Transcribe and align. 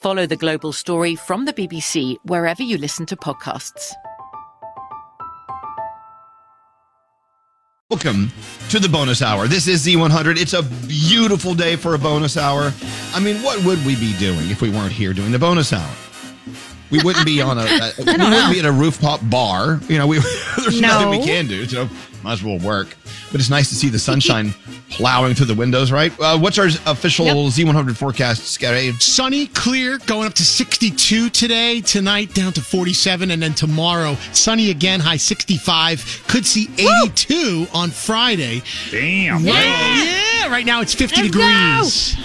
Follow 0.00 0.26
the 0.26 0.36
global 0.36 0.72
story 0.72 1.16
from 1.16 1.44
the 1.44 1.52
BBC 1.52 2.16
wherever 2.24 2.62
you 2.62 2.78
listen 2.78 3.04
to 3.06 3.16
podcasts. 3.16 3.92
Welcome 7.90 8.30
to 8.68 8.78
the 8.78 8.88
bonus 8.88 9.22
hour. 9.22 9.48
This 9.48 9.66
is 9.66 9.84
Z100. 9.84 10.36
It's 10.38 10.52
a 10.52 10.62
beautiful 10.86 11.54
day 11.54 11.74
for 11.74 11.94
a 11.94 11.98
bonus 11.98 12.36
hour. 12.36 12.72
I 13.14 13.18
mean, 13.20 13.42
what 13.42 13.64
would 13.64 13.84
we 13.86 13.96
be 13.96 14.14
doing 14.18 14.50
if 14.50 14.60
we 14.60 14.70
weren't 14.70 14.92
here 14.92 15.12
doing 15.14 15.32
the 15.32 15.38
bonus 15.38 15.72
hour? 15.72 15.90
We 16.90 17.02
wouldn't 17.02 17.26
be 17.26 17.40
on 17.42 17.58
a, 17.58 17.62
a 17.62 17.64
uh, 17.66 17.90
we 17.98 18.04
wouldn't 18.04 18.52
be 18.52 18.58
at 18.60 18.66
a 18.66 18.72
rooftop 18.72 19.20
bar. 19.28 19.80
You 19.88 19.98
know, 19.98 20.06
we 20.06 20.18
there's 20.58 20.80
No. 20.80 20.88
nothing 20.88 21.10
we 21.10 21.24
can 21.24 21.46
do. 21.48 21.66
So 21.66 21.88
might 22.22 22.32
as 22.32 22.42
well 22.42 22.58
work. 22.58 22.96
But 23.30 23.40
it's 23.40 23.50
nice 23.50 23.68
to 23.68 23.74
see 23.74 23.88
the 23.88 23.98
sunshine 23.98 24.54
plowing 24.90 25.34
through 25.34 25.46
the 25.46 25.54
windows, 25.54 25.92
right? 25.92 26.12
Uh, 26.18 26.38
what's 26.38 26.58
our 26.58 26.66
official 26.86 27.26
Z100 27.26 27.96
forecast, 27.96 28.44
Scary? 28.44 28.92
Sunny, 28.94 29.46
clear, 29.48 29.98
going 30.06 30.26
up 30.26 30.34
to 30.34 30.44
62 30.44 31.30
today, 31.30 31.80
tonight 31.80 32.34
down 32.34 32.52
to 32.54 32.60
47, 32.60 33.30
and 33.30 33.42
then 33.42 33.54
tomorrow, 33.54 34.14
sunny 34.32 34.70
again, 34.70 35.00
high 35.00 35.16
65. 35.16 36.24
Could 36.28 36.46
see 36.46 36.68
82 36.74 37.66
on 37.72 37.90
Friday. 37.90 38.62
Damn. 38.90 39.44
Right, 39.44 40.40
yeah, 40.44 40.50
right 40.50 40.66
now 40.66 40.80
it's 40.80 40.94
50 40.94 41.22
degrees. 41.22 42.16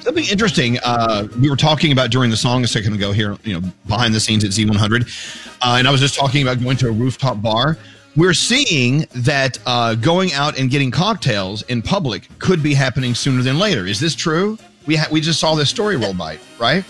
Something 0.00 0.26
interesting 0.26 0.78
uh, 0.84 1.26
we 1.40 1.48
were 1.48 1.56
talking 1.56 1.90
about 1.90 2.10
during 2.10 2.30
the 2.30 2.36
song 2.36 2.62
a 2.62 2.66
second 2.66 2.92
ago 2.92 3.12
here, 3.12 3.38
you 3.42 3.58
know, 3.58 3.66
behind 3.86 4.14
the 4.14 4.20
scenes 4.20 4.44
at 4.44 4.50
Z100. 4.50 5.56
Uh, 5.62 5.76
and 5.78 5.88
I 5.88 5.90
was 5.90 6.02
just 6.02 6.14
talking 6.14 6.42
about 6.42 6.60
going 6.62 6.76
to 6.76 6.88
a 6.88 6.92
rooftop 6.92 7.40
bar. 7.40 7.78
We're 8.16 8.34
seeing 8.34 9.06
that 9.14 9.58
uh, 9.66 9.96
going 9.96 10.32
out 10.32 10.58
and 10.58 10.70
getting 10.70 10.92
cocktails 10.92 11.62
in 11.62 11.82
public 11.82 12.28
could 12.38 12.62
be 12.62 12.72
happening 12.72 13.14
sooner 13.14 13.42
than 13.42 13.58
later. 13.58 13.86
Is 13.86 13.98
this 13.98 14.14
true? 14.14 14.56
We, 14.86 14.96
ha- 14.96 15.08
we 15.10 15.20
just 15.20 15.40
saw 15.40 15.56
this 15.56 15.68
story 15.68 15.96
roll 15.96 16.14
by, 16.14 16.38
right? 16.58 16.84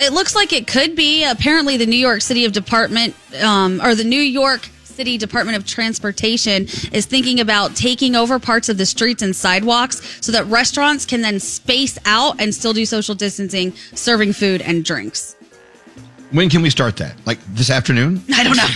It 0.00 0.12
looks 0.12 0.34
like 0.34 0.52
it 0.52 0.66
could 0.66 0.96
be. 0.96 1.24
Apparently, 1.24 1.76
the 1.76 1.86
New 1.86 1.96
York 1.96 2.22
City 2.22 2.44
of 2.44 2.50
Department, 2.50 3.14
um, 3.40 3.80
or 3.80 3.94
the 3.94 4.02
New 4.02 4.20
York 4.20 4.68
City 4.82 5.16
Department 5.16 5.56
of 5.56 5.64
Transportation 5.64 6.66
is 6.90 7.06
thinking 7.06 7.38
about 7.38 7.76
taking 7.76 8.16
over 8.16 8.40
parts 8.40 8.68
of 8.68 8.78
the 8.78 8.86
streets 8.86 9.22
and 9.22 9.36
sidewalks 9.36 10.18
so 10.20 10.32
that 10.32 10.44
restaurants 10.46 11.06
can 11.06 11.22
then 11.22 11.38
space 11.38 11.98
out 12.04 12.40
and 12.40 12.52
still 12.52 12.72
do 12.72 12.84
social 12.84 13.14
distancing, 13.14 13.72
serving 13.94 14.32
food 14.32 14.60
and 14.60 14.84
drinks. 14.84 15.36
When 16.32 16.50
can 16.50 16.62
we 16.62 16.70
start 16.70 16.96
that? 16.96 17.14
Like 17.26 17.38
this 17.54 17.70
afternoon? 17.70 18.24
I 18.34 18.42
don't 18.42 18.56
know. 18.56 18.66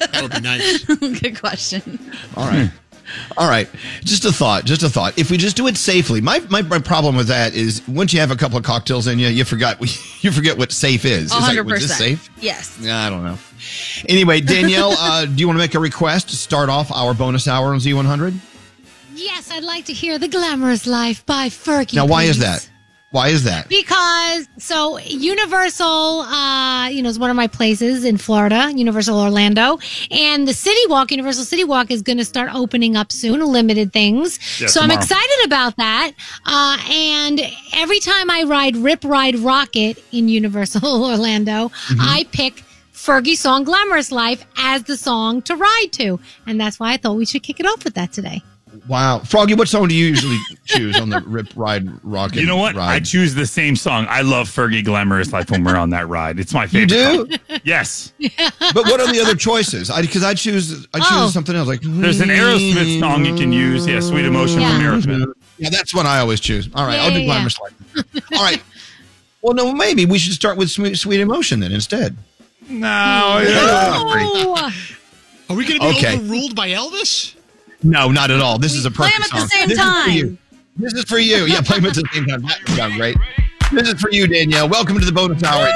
that 0.12 0.22
would 0.22 0.32
be 0.32 0.40
nice. 0.40 0.84
Good 1.20 1.38
question. 1.38 1.98
All 2.36 2.46
right. 2.46 2.70
All 3.36 3.48
right. 3.48 3.68
Just 4.04 4.24
a 4.24 4.32
thought. 4.32 4.64
Just 4.64 4.82
a 4.82 4.88
thought. 4.88 5.18
If 5.18 5.30
we 5.30 5.36
just 5.36 5.56
do 5.56 5.66
it 5.66 5.76
safely, 5.76 6.20
my, 6.20 6.40
my, 6.50 6.62
my 6.62 6.78
problem 6.78 7.16
with 7.16 7.28
that 7.28 7.54
is 7.54 7.86
once 7.88 8.12
you 8.12 8.20
have 8.20 8.30
a 8.30 8.36
couple 8.36 8.56
of 8.58 8.64
cocktails 8.64 9.06
in 9.06 9.18
you, 9.18 9.28
you 9.28 9.44
forgot 9.44 9.80
you 10.22 10.32
forget 10.32 10.56
what 10.56 10.72
safe 10.72 11.04
is. 11.04 11.24
It's 11.24 11.34
100%. 11.34 11.64
was 11.64 11.82
this 11.82 11.96
safe? 11.96 12.28
Yes. 12.40 12.78
I 12.86 13.10
don't 13.10 13.24
know. 13.24 13.38
Anyway, 14.08 14.40
Danielle, 14.40 14.92
uh, 14.98 15.24
do 15.26 15.34
you 15.34 15.46
want 15.46 15.56
to 15.58 15.62
make 15.62 15.74
a 15.74 15.80
request 15.80 16.30
to 16.30 16.36
start 16.36 16.68
off 16.68 16.90
our 16.90 17.14
bonus 17.14 17.46
hour 17.46 17.68
on 17.68 17.78
Z100? 17.78 18.34
Yes, 19.14 19.50
I'd 19.50 19.62
like 19.62 19.84
to 19.86 19.92
hear 19.92 20.18
The 20.18 20.28
Glamorous 20.28 20.86
Life 20.86 21.24
by 21.26 21.48
Fergie. 21.48 21.94
Now, 21.94 22.06
why 22.06 22.24
is 22.24 22.38
that? 22.38 22.68
Why 23.12 23.28
is 23.28 23.44
that? 23.44 23.68
Because 23.68 24.48
so 24.58 24.98
Universal, 24.98 25.86
uh, 26.22 26.88
you 26.88 27.02
know, 27.02 27.10
is 27.10 27.18
one 27.18 27.28
of 27.28 27.36
my 27.36 27.46
places 27.46 28.04
in 28.04 28.16
Florida, 28.16 28.72
Universal 28.74 29.20
Orlando, 29.20 29.78
and 30.10 30.48
the 30.48 30.54
City 30.54 30.80
Walk, 30.88 31.10
Universal 31.10 31.44
City 31.44 31.62
Walk, 31.62 31.90
is 31.90 32.00
going 32.00 32.16
to 32.16 32.24
start 32.24 32.54
opening 32.54 32.96
up 32.96 33.12
soon, 33.12 33.44
limited 33.44 33.92
things. 33.92 34.38
Yeah, 34.58 34.66
so 34.68 34.80
I'm 34.80 34.90
excited 34.90 35.44
about 35.44 35.76
that. 35.76 36.12
Uh, 36.46 36.78
and 36.90 37.42
every 37.74 38.00
time 38.00 38.30
I 38.30 38.44
ride 38.44 38.76
Rip 38.76 39.04
Ride 39.04 39.34
Rockit 39.34 40.02
in 40.10 40.28
Universal 40.28 41.02
Orlando, 41.04 41.70
I 42.00 42.26
pick. 42.32 42.64
Fergie 42.94 43.36
song 43.36 43.64
Glamorous 43.64 44.12
Life 44.12 44.46
as 44.56 44.84
the 44.84 44.96
song 44.96 45.42
to 45.42 45.56
ride 45.56 45.88
to. 45.90 46.20
And 46.46 46.60
that's 46.60 46.78
why 46.78 46.92
I 46.92 46.98
thought 46.98 47.16
we 47.16 47.24
should 47.24 47.42
kick 47.42 47.58
it 47.58 47.66
off 47.66 47.82
with 47.82 47.94
that 47.94 48.12
today. 48.12 48.42
Wow, 48.88 49.18
Froggy, 49.20 49.54
what 49.54 49.68
song 49.68 49.88
do 49.88 49.94
you 49.94 50.06
usually 50.06 50.38
choose 50.64 50.98
on 50.98 51.10
the 51.10 51.20
Rip 51.26 51.48
Ride 51.54 51.86
Rockit? 52.02 52.36
You 52.36 52.46
know 52.46 52.56
what? 52.56 52.76
I 52.76 53.00
choose 53.00 53.34
the 53.34 53.46
same 53.46 53.76
song. 53.76 54.06
I 54.08 54.22
love 54.22 54.48
Fergie 54.48 54.84
Glamorous 54.84 55.32
Life 55.32 55.50
when 55.50 55.62
we're 55.62 55.76
on 55.76 55.90
that 55.90 56.08
ride. 56.08 56.38
It's 56.40 56.54
my 56.54 56.66
favorite. 56.66 56.90
You 56.90 57.26
favorite. 57.26 57.28
do? 57.48 57.54
song. 57.54 57.60
Yes. 57.64 58.12
but 58.58 58.74
what 58.86 59.00
are 59.00 59.12
the 59.12 59.20
other 59.20 59.34
choices? 59.34 59.90
I 59.90 60.00
because 60.00 60.24
I 60.24 60.34
choose 60.34 60.86
I 60.94 60.98
choose 60.98 61.08
Oh. 61.10 61.28
something 61.28 61.54
else. 61.54 61.68
Like 61.68 61.80
There's 61.82 62.20
an 62.20 62.28
Aerosmith 62.28 62.72
mm-hmm. 62.74 63.00
song 63.00 63.24
you 63.24 63.34
can 63.36 63.52
use. 63.52 63.86
Yeah, 63.86 64.00
Sweet 64.00 64.24
Emotion 64.24 64.60
Yeah. 64.60 64.70
from 64.78 65.00
Aerosmith. 65.00 65.32
Yeah, 65.58 65.70
that's 65.70 65.94
what 65.94 66.06
I 66.06 66.18
always 66.20 66.40
choose. 66.40 66.68
All 66.74 66.86
right, 66.86 66.96
Yeah, 66.96 67.04
I'll 67.04 67.10
do 67.10 67.20
yeah, 67.20 67.26
Glamorous 67.26 67.60
Life. 67.60 67.74
All 68.34 68.42
right. 68.42 68.62
Well, 69.42 69.54
no, 69.54 69.72
maybe 69.72 70.06
we 70.06 70.18
should 70.18 70.32
start 70.32 70.56
with 70.56 70.70
Sweet, 70.70 70.96
sweet 70.96 71.20
Emotion 71.20 71.60
then 71.60 71.72
instead. 71.72 72.16
No. 72.68 72.86
yeah. 73.46 73.92
Oh, 73.98 74.72
Are 75.50 75.56
we 75.56 75.66
going 75.66 75.80
to 75.80 75.88
be 75.90 75.98
Okay. 75.98 76.14
overruled 76.16 76.54
by 76.56 76.70
Elvis? 76.70 77.34
No, 77.82 78.10
not 78.10 78.30
at 78.30 78.40
all. 78.40 78.58
This 78.58 78.74
is 78.74 78.84
a 78.86 78.90
perfect 78.90 79.16
Play 79.16 79.28
perfect 79.30 79.34
'em 79.34 79.38
at 79.38 79.44
the 79.44 79.48
song. 79.48 79.48
same 79.48 79.68
this 79.68 79.78
Is 79.78 79.84
for 79.84 79.90
time. 79.90 80.10
you. 80.12 80.38
This 80.76 80.92
is 80.94 81.04
for 81.04 81.18
you. 81.18 81.44
Yeah, 81.46 81.60
play 81.60 81.76
them 81.80 81.86
at 81.86 81.94
the 81.94 82.04
same 82.12 82.26
time. 82.26 82.42
That 82.42 82.58
would 82.66 82.76
sound 82.76 82.94
great. 82.94 83.16
This 83.72 83.88
is 83.88 84.00
for 84.00 84.10
you, 84.10 84.26
Danielle. 84.26 84.68
Welcome 84.68 84.98
to 84.98 85.04
the 85.04 85.12
bonus 85.12 85.42
hour. 85.42 85.66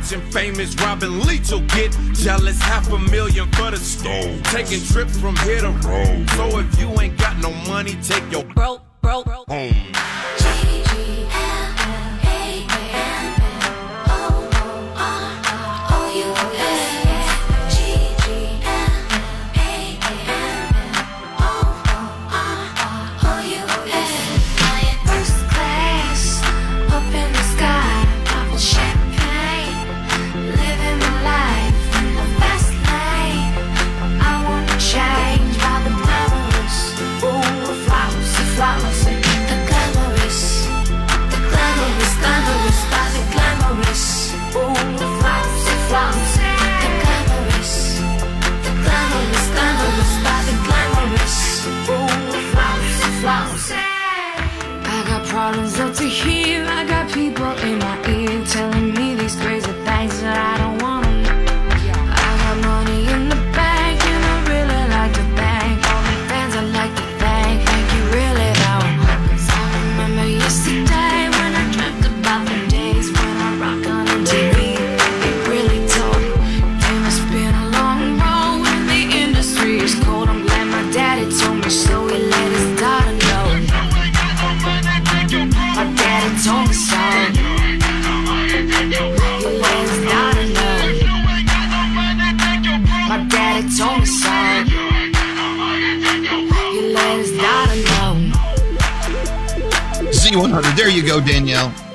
Rich 0.00 0.12
and 0.12 0.32
famous, 0.32 0.74
Robin 0.76 1.20
Leach 1.20 1.50
will 1.50 1.60
get 1.60 1.92
jealous. 2.14 2.60
Half 2.60 2.92
a 2.92 2.98
million 2.98 3.50
for 3.52 3.70
the 3.70 3.76
stove. 3.76 4.42
Taking 4.44 4.80
trips 4.84 5.18
from 5.18 5.36
here 5.38 5.60
to 5.60 5.70
Rome. 5.70 6.26
So 6.28 6.58
if 6.58 6.78
you 6.78 6.88
ain't 7.00 7.18
got 7.18 7.38
no 7.38 7.52
money, 7.68 7.96
take 8.02 8.24
your 8.30 8.44
broke, 8.44 8.79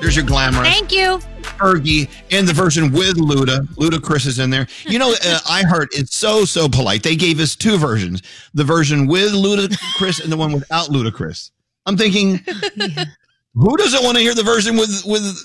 There's 0.00 0.16
your 0.16 0.24
glamour. 0.24 0.62
thank 0.62 0.92
you. 0.92 1.18
Fergie 1.42 2.08
and 2.30 2.46
the 2.46 2.52
version 2.52 2.92
with 2.92 3.16
Luda. 3.16 3.66
Ludacris 3.76 4.26
is 4.26 4.38
in 4.38 4.50
there. 4.50 4.66
You 4.86 4.98
know, 4.98 5.10
uh, 5.24 5.38
iHeart 5.46 5.86
is 5.98 6.10
so 6.10 6.44
so 6.44 6.68
polite. 6.68 7.02
They 7.02 7.16
gave 7.16 7.40
us 7.40 7.56
two 7.56 7.78
versions: 7.78 8.22
the 8.54 8.64
version 8.64 9.06
with 9.06 9.32
Ludacris 9.32 10.22
and 10.22 10.30
the 10.30 10.36
one 10.36 10.52
without 10.52 10.88
Ludacris. 10.88 11.50
I'm 11.86 11.96
thinking, 11.96 12.38
who 13.54 13.76
doesn't 13.76 14.04
want 14.04 14.16
to 14.16 14.22
hear 14.22 14.34
the 14.34 14.42
version 14.42 14.76
with 14.76 15.02
with? 15.06 15.44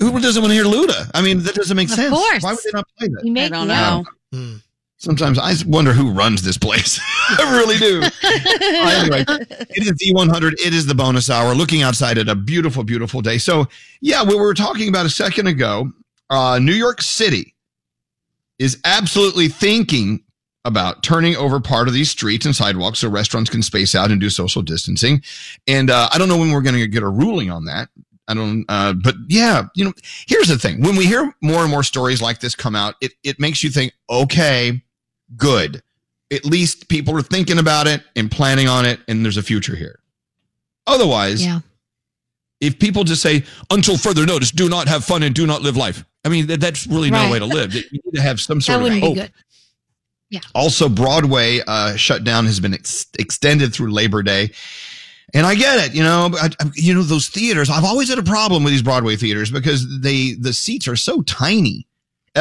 Who 0.00 0.20
doesn't 0.20 0.40
want 0.40 0.52
to 0.52 0.54
hear 0.54 0.64
Luda? 0.64 1.10
I 1.12 1.22
mean, 1.22 1.42
that 1.42 1.56
doesn't 1.56 1.76
make 1.76 1.88
Of 1.88 1.94
sense. 1.96 2.14
course. 2.14 2.42
Why 2.44 2.52
would 2.52 2.60
they 2.64 2.70
not 2.72 2.86
play 2.98 3.08
that? 3.08 3.24
You 3.24 3.32
make, 3.32 3.46
I 3.52 3.56
don't 3.56 3.68
yeah. 3.68 4.02
know. 4.30 4.58
Sometimes 4.98 5.38
I 5.38 5.54
wonder 5.64 5.92
who 5.92 6.10
runs 6.10 6.42
this 6.42 6.58
place. 6.58 7.00
I 7.30 7.58
really 7.58 7.78
do. 7.78 8.02
Anyway, 8.88 9.24
it 9.28 9.82
is 9.82 9.92
Z100. 9.92 10.54
It 10.54 10.74
is 10.74 10.86
the 10.86 10.94
bonus 10.94 11.30
hour. 11.30 11.54
Looking 11.54 11.82
outside 11.82 12.18
at 12.18 12.28
a 12.28 12.34
beautiful, 12.34 12.82
beautiful 12.82 13.20
day. 13.20 13.38
So, 13.38 13.66
yeah, 14.00 14.22
what 14.22 14.34
we 14.34 14.40
were 14.40 14.54
talking 14.54 14.88
about 14.88 15.06
a 15.06 15.10
second 15.10 15.46
ago, 15.46 15.92
uh, 16.30 16.58
New 16.60 16.72
York 16.72 17.00
City 17.00 17.54
is 18.58 18.78
absolutely 18.84 19.48
thinking 19.48 20.22
about 20.64 21.02
turning 21.02 21.36
over 21.36 21.60
part 21.60 21.88
of 21.88 21.94
these 21.94 22.10
streets 22.10 22.44
and 22.44 22.54
sidewalks 22.54 22.98
so 22.98 23.08
restaurants 23.08 23.50
can 23.50 23.62
space 23.62 23.94
out 23.94 24.10
and 24.10 24.20
do 24.20 24.30
social 24.30 24.62
distancing. 24.62 25.22
And 25.66 25.90
uh, 25.90 26.08
I 26.12 26.18
don't 26.18 26.28
know 26.28 26.38
when 26.38 26.50
we're 26.50 26.62
going 26.62 26.76
to 26.76 26.86
get 26.86 27.02
a 27.02 27.08
ruling 27.08 27.50
on 27.50 27.64
that. 27.66 27.88
I 28.26 28.34
don't, 28.34 28.64
uh, 28.68 28.92
but 28.92 29.14
yeah, 29.28 29.64
you 29.74 29.84
know, 29.84 29.92
here's 30.26 30.48
the 30.48 30.58
thing. 30.58 30.82
When 30.82 30.96
we 30.96 31.06
hear 31.06 31.34
more 31.40 31.62
and 31.62 31.70
more 31.70 31.82
stories 31.82 32.20
like 32.20 32.40
this 32.40 32.54
come 32.54 32.76
out, 32.76 32.94
it, 33.00 33.12
it 33.24 33.40
makes 33.40 33.64
you 33.64 33.70
think, 33.70 33.92
okay, 34.10 34.82
good. 35.36 35.82
At 36.32 36.44
least 36.44 36.88
people 36.88 37.16
are 37.16 37.22
thinking 37.22 37.58
about 37.58 37.86
it 37.86 38.02
and 38.16 38.30
planning 38.30 38.68
on 38.68 38.84
it, 38.84 39.00
and 39.08 39.24
there's 39.24 39.36
a 39.38 39.42
future 39.42 39.74
here. 39.76 39.98
Otherwise, 40.86 41.44
Yeah. 41.44 41.60
if 42.60 42.78
people 42.78 43.04
just 43.04 43.22
say, 43.22 43.44
until 43.70 43.96
further 43.96 44.26
notice, 44.26 44.50
do 44.50 44.68
not 44.68 44.88
have 44.88 45.04
fun 45.04 45.22
and 45.22 45.34
do 45.34 45.46
not 45.46 45.62
live 45.62 45.76
life. 45.76 46.04
I 46.24 46.28
mean, 46.28 46.46
that, 46.48 46.60
that's 46.60 46.86
really 46.86 47.10
no 47.10 47.30
way 47.30 47.38
to 47.38 47.46
live. 47.46 47.72
You 47.74 47.82
need 47.92 48.14
to 48.14 48.20
have 48.20 48.40
some 48.40 48.60
sort 48.60 48.82
of 48.82 48.98
hope. 48.98 49.16
Yeah. 50.30 50.40
Also, 50.54 50.90
Broadway 50.90 51.60
uh, 51.66 51.96
shutdown 51.96 52.44
has 52.44 52.60
been 52.60 52.74
ex- 52.74 53.06
extended 53.18 53.72
through 53.72 53.92
Labor 53.92 54.22
Day. 54.22 54.50
And 55.32 55.46
I 55.46 55.54
get 55.54 55.78
it, 55.86 55.94
you 55.94 56.02
know, 56.02 56.30
I, 56.34 56.50
I- 56.60 56.70
you 56.74 56.92
know, 56.94 57.02
those 57.02 57.28
theaters, 57.28 57.70
I've 57.70 57.84
always 57.84 58.10
had 58.10 58.18
a 58.18 58.22
problem 58.22 58.62
with 58.62 58.72
these 58.74 58.82
Broadway 58.82 59.16
theaters 59.16 59.50
because 59.50 60.00
they, 60.02 60.34
the 60.34 60.52
seats 60.52 60.86
are 60.88 60.96
so 60.96 61.22
tiny. 61.22 61.86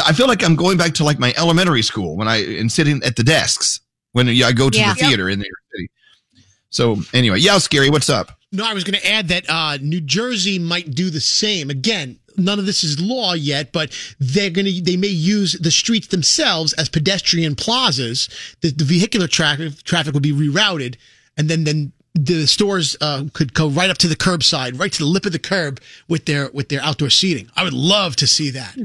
I 0.06 0.13
feel 0.13 0.27
like 0.27 0.44
I'm 0.44 0.56
going 0.56 0.77
back 0.77 0.94
to 0.96 1.04
like 1.04 1.20
my 1.20 1.34
elementary 1.38 1.82
school 1.82 2.16
when 2.18 2.27
I, 2.27 2.38
and 2.38 2.72
sitting 2.72 3.01
at 3.04 3.16
the 3.16 3.24
desks 3.24 3.80
when 4.13 4.27
I 4.27 4.51
go 4.51 4.70
to 4.70 4.77
Yeah. 4.77 4.94
the 4.94 5.00
theater 5.00 5.30
in 5.30 5.39
New 5.39 5.46
York 5.46 5.60
City. 5.74 5.89
So 6.70 6.98
anyway, 7.13 7.39
yeah, 7.39 7.58
Scary, 7.58 7.89
what's 7.89 8.10
up? 8.10 8.32
No, 8.51 8.66
I 8.66 8.74
was 8.74 8.84
going 8.84 9.00
to 9.00 9.08
add 9.10 9.27
that 9.30 9.50
uh, 9.50 9.77
New 9.82 10.01
Jersey 10.01 10.58
might 10.60 10.92
do 10.92 11.10
the 11.10 11.20
same. 11.20 11.70
Again, 11.70 12.20
none 12.38 12.60
of 12.60 12.66
this 12.66 12.84
is 12.84 13.00
law 13.00 13.34
yet, 13.34 13.72
but 13.74 13.92
they're 14.20 14.50
going 14.50 14.66
to 14.66 14.82
they 14.82 14.96
may 14.98 15.08
use 15.08 15.54
the 15.54 15.72
streets 15.72 16.08
themselves 16.08 16.74
as 16.74 16.88
pedestrian 16.89 17.56
plazas. 17.56 18.30
The, 18.62 18.72
the 18.72 18.86
vehicular 18.86 19.27
traffic 19.27 19.84
traffic 19.84 20.13
would 20.13 20.24
be 20.24 20.32
rerouted, 20.32 20.96
and 21.38 21.50
then 21.50 21.63
then 21.66 21.92
the 22.13 22.48
stores 22.48 22.96
uh, 23.01 23.25
could 23.34 23.54
go 23.54 23.68
right 23.68 23.89
up 23.89 23.98
to 24.00 24.08
the 24.08 24.16
curbside, 24.16 24.80
right 24.80 24.92
to 24.92 25.00
the 25.00 25.06
lip 25.06 25.25
of 25.25 25.34
the 25.34 25.39
curb 25.39 25.80
with 26.08 26.25
their 26.25 26.50
with 26.51 26.70
their 26.70 26.82
outdoor 26.82 27.10
seating. 27.10 27.50
I 27.56 27.63
would 27.63 27.74
love 27.74 28.16
to 28.18 28.27
see 28.27 28.50
that. 28.51 28.75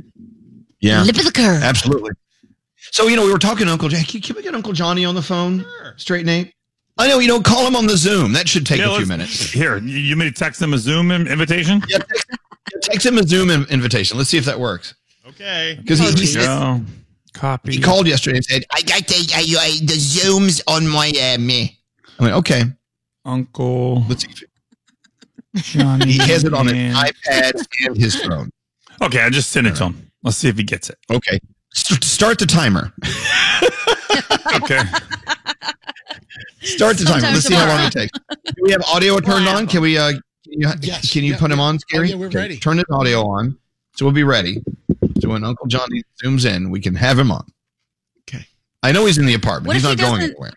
Yeah. 0.82 1.02
Lip 1.04 1.16
of 1.16 1.24
the 1.24 1.32
curve. 1.32 1.62
Absolutely. 1.62 2.10
So, 2.90 3.06
you 3.06 3.16
know, 3.16 3.24
we 3.24 3.32
were 3.32 3.38
talking 3.38 3.66
to 3.66 3.72
Uncle 3.72 3.88
Jack. 3.88 4.08
Can, 4.08 4.20
can 4.20 4.36
we 4.36 4.42
get 4.42 4.54
Uncle 4.54 4.72
Johnny 4.74 5.04
on 5.06 5.14
the 5.14 5.22
phone? 5.22 5.64
Straight 5.96 6.26
Nate? 6.26 6.52
I 6.98 7.08
know, 7.08 7.20
you 7.20 7.28
know, 7.28 7.40
call 7.40 7.66
him 7.66 7.74
on 7.74 7.86
the 7.86 7.96
Zoom. 7.96 8.32
That 8.34 8.46
should 8.48 8.66
take 8.66 8.80
Yeah, 8.80 8.94
a 8.94 8.98
few 8.98 9.06
minutes. 9.06 9.50
Here, 9.50 9.78
you 9.78 9.96
you 9.96 10.14
may 10.16 10.30
text 10.30 10.60
him 10.60 10.74
a 10.74 10.78
Zoom 10.78 11.10
invitation? 11.10 11.82
Yeah, 11.88 11.98
text, 11.98 12.26
text 12.82 13.06
him 13.06 13.16
a 13.16 13.26
Zoom 13.26 13.50
invitation. 13.50 14.18
Let's 14.18 14.28
see 14.28 14.36
if 14.36 14.44
that 14.44 14.60
works. 14.60 14.94
Okay. 15.26 15.78
Because 15.80 16.00
he, 16.00 16.06
he, 16.12 16.26
said- 16.26 16.44
Go. 16.44 16.80
Copy. 17.32 17.72
he 17.72 17.80
called 17.80 18.06
yesterday 18.06 18.36
and 18.36 18.44
said, 18.44 18.64
I 18.72 18.82
got 18.82 19.06
the, 19.06 19.32
I, 19.34 19.40
I, 19.58 19.70
the 19.86 19.94
Zooms 19.94 20.60
on 20.66 20.86
my 20.86 21.10
uh, 21.34 21.38
me. 21.38 21.78
I 22.18 22.22
went, 22.24 22.34
okay. 22.36 22.64
Uncle 23.24 24.04
Let's 24.06 24.24
see. 24.24 24.44
If 25.54 25.64
Johnny. 25.64 26.12
he 26.12 26.18
has 26.18 26.44
it 26.44 26.52
on 26.52 26.66
his 26.66 26.74
and- 26.74 26.94
iPad 26.94 27.66
and 27.86 27.96
his 27.96 28.16
phone. 28.16 28.50
Okay, 29.00 29.22
I 29.22 29.30
just 29.30 29.50
sent 29.50 29.66
it 29.66 29.76
to 29.76 29.84
him. 29.84 30.10
Let's 30.22 30.36
see 30.36 30.48
if 30.48 30.56
he 30.56 30.62
gets 30.64 30.88
it. 30.90 30.98
Okay. 31.10 31.38
S- 31.74 32.04
start 32.06 32.38
the 32.38 32.46
timer. 32.46 32.92
Okay. 34.54 34.80
Start 36.60 36.96
the 36.98 37.04
timer. 37.04 37.20
Let's 37.28 37.46
see 37.46 37.54
how 37.54 37.66
long 37.66 37.80
it 37.86 37.92
takes. 37.92 38.12
Do 38.28 38.52
we 38.62 38.72
have 38.72 38.82
audio 38.82 39.18
turned 39.18 39.48
on? 39.48 39.66
Can 39.66 39.80
we, 39.82 39.96
uh, 39.96 40.10
can 40.12 40.20
you, 40.44 40.68
Yes. 40.82 41.10
can 41.10 41.24
you 41.24 41.32
Yeah, 41.32 41.38
put 41.38 41.50
him 41.50 41.58
on, 41.60 41.78
Scary? 41.78 42.08
Oh, 42.08 42.10
yeah, 42.10 42.16
we're 42.16 42.26
Okay, 42.26 42.36
ready. 42.38 42.56
Turn 42.58 42.76
his 42.76 42.84
audio 42.90 43.26
on. 43.26 43.56
So 43.96 44.04
we'll 44.04 44.14
be 44.14 44.22
ready. 44.24 44.62
So 45.20 45.30
when 45.30 45.42
Uncle 45.44 45.66
Johnny 45.66 46.02
zooms 46.22 46.44
in, 46.44 46.70
we 46.70 46.80
can 46.80 46.94
have 46.94 47.18
him 47.18 47.30
on. 47.30 47.46
Okay. 48.28 48.46
I 48.82 48.92
know 48.92 49.06
he's 49.06 49.16
in 49.18 49.24
the 49.26 49.34
apartment. 49.34 49.68
What 49.68 49.76
he's 49.76 49.84
if 49.84 49.90
not 49.90 49.98
he 49.98 50.04
going 50.04 50.20
doesn't- 50.20 50.30
anywhere. 50.32 50.52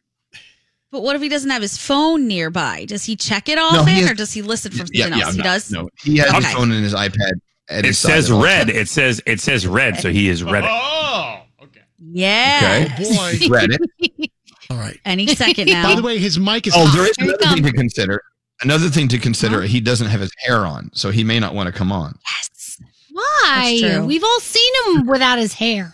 But 0.91 1.01
what 1.03 1.15
if 1.15 1.21
he 1.21 1.29
doesn't 1.29 1.49
have 1.49 1.61
his 1.61 1.77
phone 1.77 2.27
nearby? 2.27 2.85
Does 2.85 3.03
he 3.05 3.15
check 3.15 3.49
it 3.49 3.55
No, 3.55 3.67
often, 3.67 3.87
he 3.93 4.01
has- 4.01 4.11
or 4.11 4.13
does 4.13 4.31
he 4.33 4.41
listen 4.41 4.71
from 4.71 4.87
something 4.87 5.01
else? 5.21 5.31
he 5.33 5.37
no, 5.39 5.43
does. 5.43 5.71
No, 5.71 5.89
he 6.03 6.17
has 6.17 6.31
his 6.31 6.53
phone 6.53 6.71
and 6.71 6.83
his 6.83 6.93
iPad. 6.93 7.31
At 7.69 7.85
It 7.85 7.95
says 7.95 8.31
red. 8.31 8.69
It 8.69 8.87
says 8.87 9.21
it 9.25 9.39
says 9.39 9.65
red, 9.65 9.97
so 9.97 10.11
he 10.11 10.29
is 10.29 10.43
oh, 10.43 10.47
oh, 10.47 10.51
read 10.51 10.63
it. 10.63 10.69
Oh, 10.71 11.41
okay. 11.63 11.81
Yeah. 11.99 12.87
Oh 12.99 13.15
boy! 13.15 13.47
Read 13.49 13.71
it. 13.71 14.31
All 14.69 14.77
right. 14.77 14.99
Any 15.05 15.27
second 15.27 15.67
now. 15.67 15.83
By 15.83 15.95
the 15.95 16.01
way, 16.05 16.17
his 16.17 16.37
mic 16.39 16.67
is. 16.67 16.73
Oh, 16.75 16.85
hot. 16.85 16.95
there 16.95 17.07
is 17.07 17.17
another 17.17 17.55
thing 17.55 17.63
to 17.63 17.71
consider. 17.71 18.23
Another 18.61 18.89
thing 18.89 19.07
to 19.09 19.17
consider. 19.17 19.63
He 19.63 19.81
doesn't 19.81 20.07
have 20.07 20.21
his 20.21 20.31
hair 20.39 20.65
on, 20.65 20.89
so 20.93 21.11
he 21.11 21.23
may 21.23 21.39
not 21.39 21.53
want 21.53 21.67
to 21.67 21.73
come 21.73 21.91
on. 21.91 22.17
yes. 22.31 22.79
Why? 23.11 23.79
That's 23.81 23.95
true. 23.95 24.05
We've 24.05 24.23
all 24.23 24.39
seen 24.39 24.73
him 24.85 25.07
without 25.07 25.39
his 25.39 25.53
hair. 25.53 25.93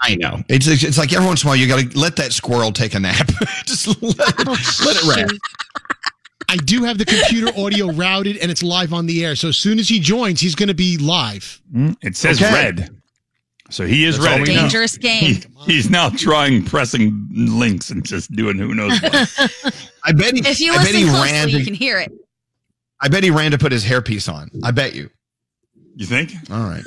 I 0.00 0.16
know. 0.16 0.42
It's 0.48 0.66
it's 0.66 0.98
like 0.98 1.12
every 1.12 1.26
once 1.26 1.42
in 1.42 1.48
a 1.48 1.50
while 1.50 1.56
you 1.56 1.66
got 1.66 1.80
to 1.80 1.98
let 1.98 2.16
that 2.16 2.32
squirrel 2.32 2.72
take 2.72 2.94
a 2.94 3.00
nap. 3.00 3.28
Just 3.64 3.86
let 4.02 4.16
it, 4.18 4.34
oh, 4.46 4.84
let 4.84 4.96
it 4.96 5.04
rest. 5.04 5.40
I 6.48 6.56
do 6.56 6.84
have 6.84 6.96
the 6.98 7.04
computer 7.04 7.48
audio 7.60 7.90
routed 7.92 8.38
and 8.38 8.50
it's 8.50 8.62
live 8.62 8.92
on 8.94 9.06
the 9.06 9.24
air. 9.24 9.36
So 9.36 9.48
as 9.48 9.58
soon 9.58 9.78
as 9.78 9.88
he 9.88 10.00
joins, 10.00 10.40
he's 10.40 10.54
going 10.54 10.68
to 10.68 10.74
be 10.74 10.96
live. 10.96 11.60
Mm, 11.74 11.96
It 12.02 12.16
says 12.16 12.40
Okay. 12.42 12.52
red. 12.52 12.90
So 13.70 13.86
he 13.86 14.04
is 14.06 14.16
That's 14.18 14.30
ready. 14.30 14.42
we 14.50 14.54
know. 14.56 14.62
Dangerous 14.62 14.96
game. 14.96 15.22
He, 15.34 15.42
he's 15.66 15.90
now 15.90 16.08
trying 16.08 16.64
pressing 16.64 17.28
links 17.30 17.90
and 17.90 18.02
just 18.04 18.32
doing 18.32 18.56
who 18.56 18.74
knows 18.74 18.98
what. 19.02 19.74
I 20.04 20.12
bet 20.12 20.32
he. 20.34 20.40
If 20.40 20.58
you 20.58 20.72
I 20.72 20.78
bet 20.78 20.94
he 20.94 21.04
listen 21.04 21.10
closely, 21.16 21.32
ran. 21.32 21.48
you 21.50 21.64
can 21.66 21.74
hear 21.74 21.98
it. 21.98 22.10
I 23.02 23.08
bet 23.08 23.22
he 23.22 23.30
ran 23.30 23.50
to 23.50 23.58
put 23.58 23.70
his 23.70 23.84
hairpiece 23.84 24.32
on. 24.32 24.50
I 24.64 24.70
bet 24.70 24.94
you. 24.94 25.10
You 25.96 26.06
think? 26.06 26.32
All 26.50 26.62
right. 26.64 26.84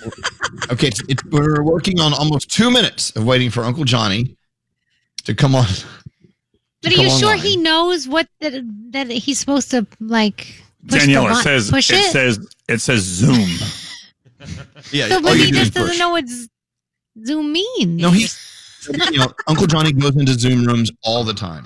Okay, 0.72 0.88
it's, 0.88 1.02
it's, 1.08 1.24
we're 1.26 1.62
working 1.64 2.00
on 2.00 2.14
almost 2.14 2.50
two 2.50 2.72
minutes 2.72 3.16
of 3.16 3.26
waiting 3.26 3.50
for 3.52 3.64
Uncle 3.64 3.84
Johnny 3.84 4.36
to 5.26 5.36
come 5.36 5.54
on. 5.54 5.68
But 6.82 6.98
are 6.98 7.02
you 7.02 7.10
sure 7.10 7.30
online. 7.30 7.40
he 7.40 7.58
knows 7.58 8.08
what 8.08 8.28
that, 8.40 8.54
that 8.92 9.10
he's 9.10 9.40
supposed 9.40 9.70
to 9.72 9.86
like? 10.00 10.64
Push 10.88 11.02
Danielle, 11.02 11.28
the 11.28 11.36
says 11.36 11.70
push 11.70 11.92
it, 11.92 11.98
it. 11.98 12.12
says 12.12 12.40
it 12.68 12.80
says 12.82 13.02
Zoom. 13.02 13.48
Yeah, 14.92 15.08
so 15.08 15.16
all 15.18 15.22
maybe 15.22 15.40
you 15.42 15.46
he 15.46 15.52
just 15.52 15.74
doesn't 15.76 15.90
push. 15.92 16.00
know 16.00 16.10
what 16.10 16.26
Zoom 17.24 17.54
means. 17.54 18.02
No, 18.02 18.10
he's 18.10 18.36
You 19.12 19.20
know, 19.20 19.32
Uncle 19.48 19.68
Johnny 19.68 19.92
goes 19.92 20.16
into 20.16 20.34
Zoom 20.34 20.66
rooms 20.66 20.92
all 21.04 21.24
the 21.24 21.36
time. 21.36 21.64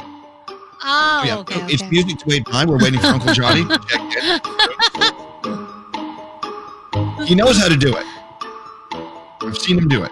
Oh, 0.87 1.23
yeah, 1.25 1.37
okay. 1.37 1.61
it's 1.69 1.81
okay. 1.81 1.89
music 1.89 2.19
to 2.19 2.25
wait 2.27 2.43
by. 2.45 2.65
We're 2.65 2.77
waiting 2.77 2.99
for 2.99 3.07
Uncle 3.07 3.33
Johnny. 3.33 3.61
He 7.25 7.33
knows 7.33 7.57
how 7.57 7.69
to 7.69 7.77
do 7.77 7.95
it. 7.95 8.05
I've 9.41 9.57
seen 9.57 9.77
him 9.77 9.87
do 9.87 10.03
it. 10.03 10.11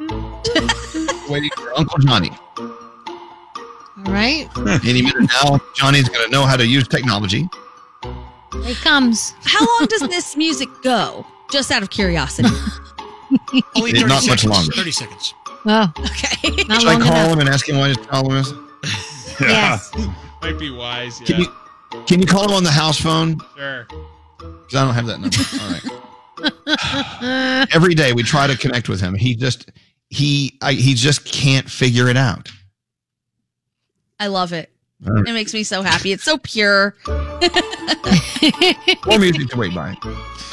waiting 1.30 1.50
for 1.56 1.72
Uncle 1.78 1.98
Johnny. 1.98 2.30
All 4.06 4.12
right, 4.12 4.48
Any 4.84 5.02
minute 5.02 5.30
now, 5.42 5.58
Johnny's 5.74 6.08
going 6.08 6.24
to 6.24 6.30
know 6.30 6.44
how 6.44 6.56
to 6.56 6.66
use 6.66 6.86
technology. 6.88 7.48
here 8.02 8.12
it 8.66 8.76
comes. 8.78 9.32
How 9.44 9.60
long 9.64 9.86
does 9.88 10.00
this 10.08 10.36
music 10.36 10.68
go? 10.82 11.24
Just 11.50 11.70
out 11.70 11.82
of 11.82 11.90
curiosity. 11.90 12.48
Only 13.76 13.92
30 13.92 14.04
not 14.04 14.26
much 14.26 14.40
seconds. 14.40 14.44
longer. 14.46 14.72
30 14.72 14.90
seconds. 14.90 15.34
Oh, 15.66 15.90
Okay. 15.98 16.64
not 16.68 16.80
Should 16.82 16.90
I 16.90 16.92
long 16.92 17.00
call 17.02 17.12
enough. 17.12 17.32
him 17.32 17.38
and 17.40 17.48
ask 17.48 17.68
him 17.68 17.78
what 17.78 17.88
his 17.88 17.96
problem 17.98 18.36
is? 18.36 18.52
Yes. 19.40 19.90
Might 20.42 20.60
be 20.60 20.70
wise. 20.70 21.20
Yeah. 21.20 21.26
Can 21.26 21.40
you 21.40 21.46
can 22.06 22.20
you 22.20 22.26
call 22.26 22.44
him 22.44 22.52
on 22.52 22.62
the 22.62 22.70
house 22.70 23.00
phone? 23.00 23.40
Sure. 23.56 23.84
Because 24.38 24.74
I 24.76 24.84
don't 24.84 24.94
have 24.94 25.06
that 25.06 25.18
number. 25.18 25.36
All 25.60 25.70
right. 25.72 27.66
Every 27.74 27.94
day 27.96 28.12
we 28.12 28.22
try 28.22 28.46
to 28.46 28.56
connect 28.56 28.88
with 28.88 29.00
him. 29.00 29.14
He 29.16 29.34
just 29.34 29.70
he 30.10 30.56
I, 30.62 30.74
he 30.74 30.94
just 30.94 31.24
can't 31.24 31.68
figure 31.68 32.08
it 32.08 32.16
out. 32.16 32.48
I 34.20 34.28
love 34.28 34.52
it. 34.52 34.70
All 35.06 35.12
right. 35.12 35.26
It 35.28 35.32
makes 35.32 35.52
me 35.52 35.62
so 35.64 35.82
happy. 35.82 36.12
It's 36.12 36.22
so 36.22 36.38
pure. 36.38 36.94
More 39.06 39.18
music 39.18 39.48
to 39.50 39.56
wait 39.56 39.74
by. 39.74 39.94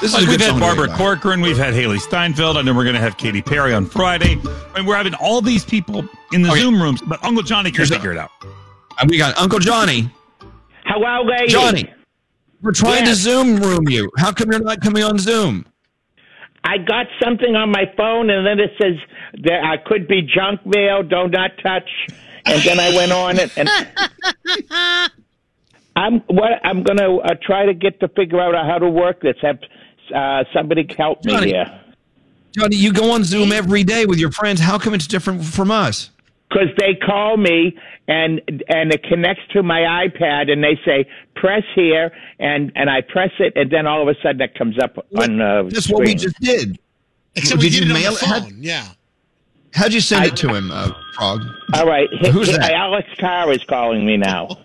This 0.01 0.13
Like 0.13 0.24
is 0.24 0.30
we've 0.30 0.41
had 0.41 0.60
Barbara 0.60 0.88
wait. 0.89 0.98
Corcoran, 0.98 1.41
we've 1.41 1.58
had 1.58 1.74
Hailee 1.74 2.00
Steinfeld, 2.00 2.58
and 2.58 2.68
then 2.68 2.75
we're 2.75 2.84
going 2.84 2.96
to 2.96 3.01
have 3.01 3.18
Katy 3.18 3.41
Perry 3.41 3.74
on 3.74 3.86
Friday. 3.86 4.38
And 4.75 4.88
we're 4.88 4.96
having 4.96 5.13
all 5.15 5.41
these 5.41 5.63
people 5.63 6.03
in 6.34 6.41
the 6.41 6.50
oh, 6.50 6.53
Okay. 6.53 6.62
Zoom 6.62 6.82
rooms, 6.82 7.01
but 7.01 7.24
Uncle 7.24 7.44
Johnny 7.44 7.70
can 7.72 7.77
Here's 7.77 7.91
a- 7.91 7.96
figure 7.96 8.12
it 8.12 8.18
out. 8.18 8.32
And 9.00 9.10
we 9.10 9.18
got 9.18 9.38
Uncle 9.38 9.60
Johnny. 9.60 10.10
Hello, 10.86 11.24
lady. 11.24 11.48
Johnny, 11.48 11.94
we're 12.62 12.72
trying 12.72 13.06
Yes. 13.06 13.18
to 13.18 13.24
Zoom 13.24 13.58
room 13.58 13.88
you. 13.88 14.10
How 14.18 14.32
come 14.34 14.51
you're 14.51 14.62
not 14.62 14.82
coming 14.82 15.03
on 15.03 15.18
Zoom? 15.18 15.65
I 16.63 16.77
got 16.77 17.08
something 17.24 17.56
on 17.56 17.72
my 17.72 17.86
phone, 17.98 18.30
and 18.30 18.46
then 18.46 18.60
it 18.60 18.72
says 18.82 18.94
there 19.41 19.63
I 19.63 19.77
could 19.77 20.08
be 20.08 20.22
junk 20.22 20.65
mail. 20.65 21.01
Do 21.03 21.27
not 21.27 21.51
touch. 21.63 21.89
And 22.46 22.62
then 22.64 22.80
I 22.80 22.96
went 22.96 23.12
on 23.12 23.38
it, 23.40 23.52
and 23.58 23.70
I'm 25.96 26.20
what 26.22 26.52
I'm 26.64 26.84
going 26.84 26.98
to 26.98 27.18
uh, 27.24 27.36
try 27.42 27.66
to 27.66 27.74
get 27.74 28.00
to 28.00 28.08
figure 28.10 28.40
out 28.40 28.54
how 28.66 28.78
to 28.80 28.90
work 28.90 29.22
this. 29.22 29.36
Have 29.42 29.60
uh, 30.16 30.44
somebody 30.54 30.88
help 30.98 31.24
me 31.26 31.34
Johnny. 31.34 31.48
here. 31.52 31.82
Johnny, 32.58 32.76
you 32.76 32.92
go 32.92 33.12
on 33.12 33.24
Zoom 33.24 33.52
every 33.52 33.84
day 33.84 34.06
with 34.06 34.20
your 34.20 34.32
friends. 34.32 34.60
How 34.60 34.78
come 34.78 34.94
it's 34.94 35.08
different 35.08 35.44
from 35.46 35.72
us? 35.72 36.10
because 36.52 36.68
they 36.78 36.96
call 36.96 37.38
me 37.38 37.78
and 38.08 38.42
and 38.68 38.92
it 38.94 39.04
connects 39.04 39.44
to 39.54 39.64
my 39.64 40.06
iPad 40.06 40.52
and 40.52 40.62
they 40.64 40.78
say 40.86 41.06
press 41.36 41.64
here 41.76 42.12
and 42.40 42.72
and 42.76 42.90
I 42.90 43.02
press 43.02 43.32
it 43.40 43.54
and 43.56 43.72
then 43.72 43.88
all 43.88 44.02
of 44.02 44.08
a 44.10 44.20
sudden 44.22 44.42
it 44.42 44.54
comes 44.56 44.78
up 44.78 44.98
on 45.18 45.40
uh, 45.40 45.64
That's 45.64 45.90
what 45.90 46.02
we 46.02 46.08
screen. 46.08 46.18
just 46.18 46.36
did. 46.42 46.80
Except 47.36 47.62
did 47.62 47.66
we 47.66 47.70
did 47.70 47.86
you 47.86 47.86
it 47.86 47.96
on 47.96 48.02
mail 48.02 48.12
the 48.12 48.18
it? 48.18 48.42
Phone. 48.52 48.58
Yeah. 48.64 48.86
How'd 49.74 49.94
you 49.94 50.01
send 50.01 50.25
it 50.25 50.36
to 50.38 50.54
him, 50.54 50.70
uh, 50.72 50.92
Frog? 51.16 51.42
All 51.74 51.86
right, 51.88 52.10
Who's 52.32 52.50
H- 52.50 52.58
that? 52.58 52.72
Alex 52.74 53.08
Carr 53.18 53.51
is 53.51 53.63
calling 53.63 54.06
me 54.06 54.18
now. 54.18 54.50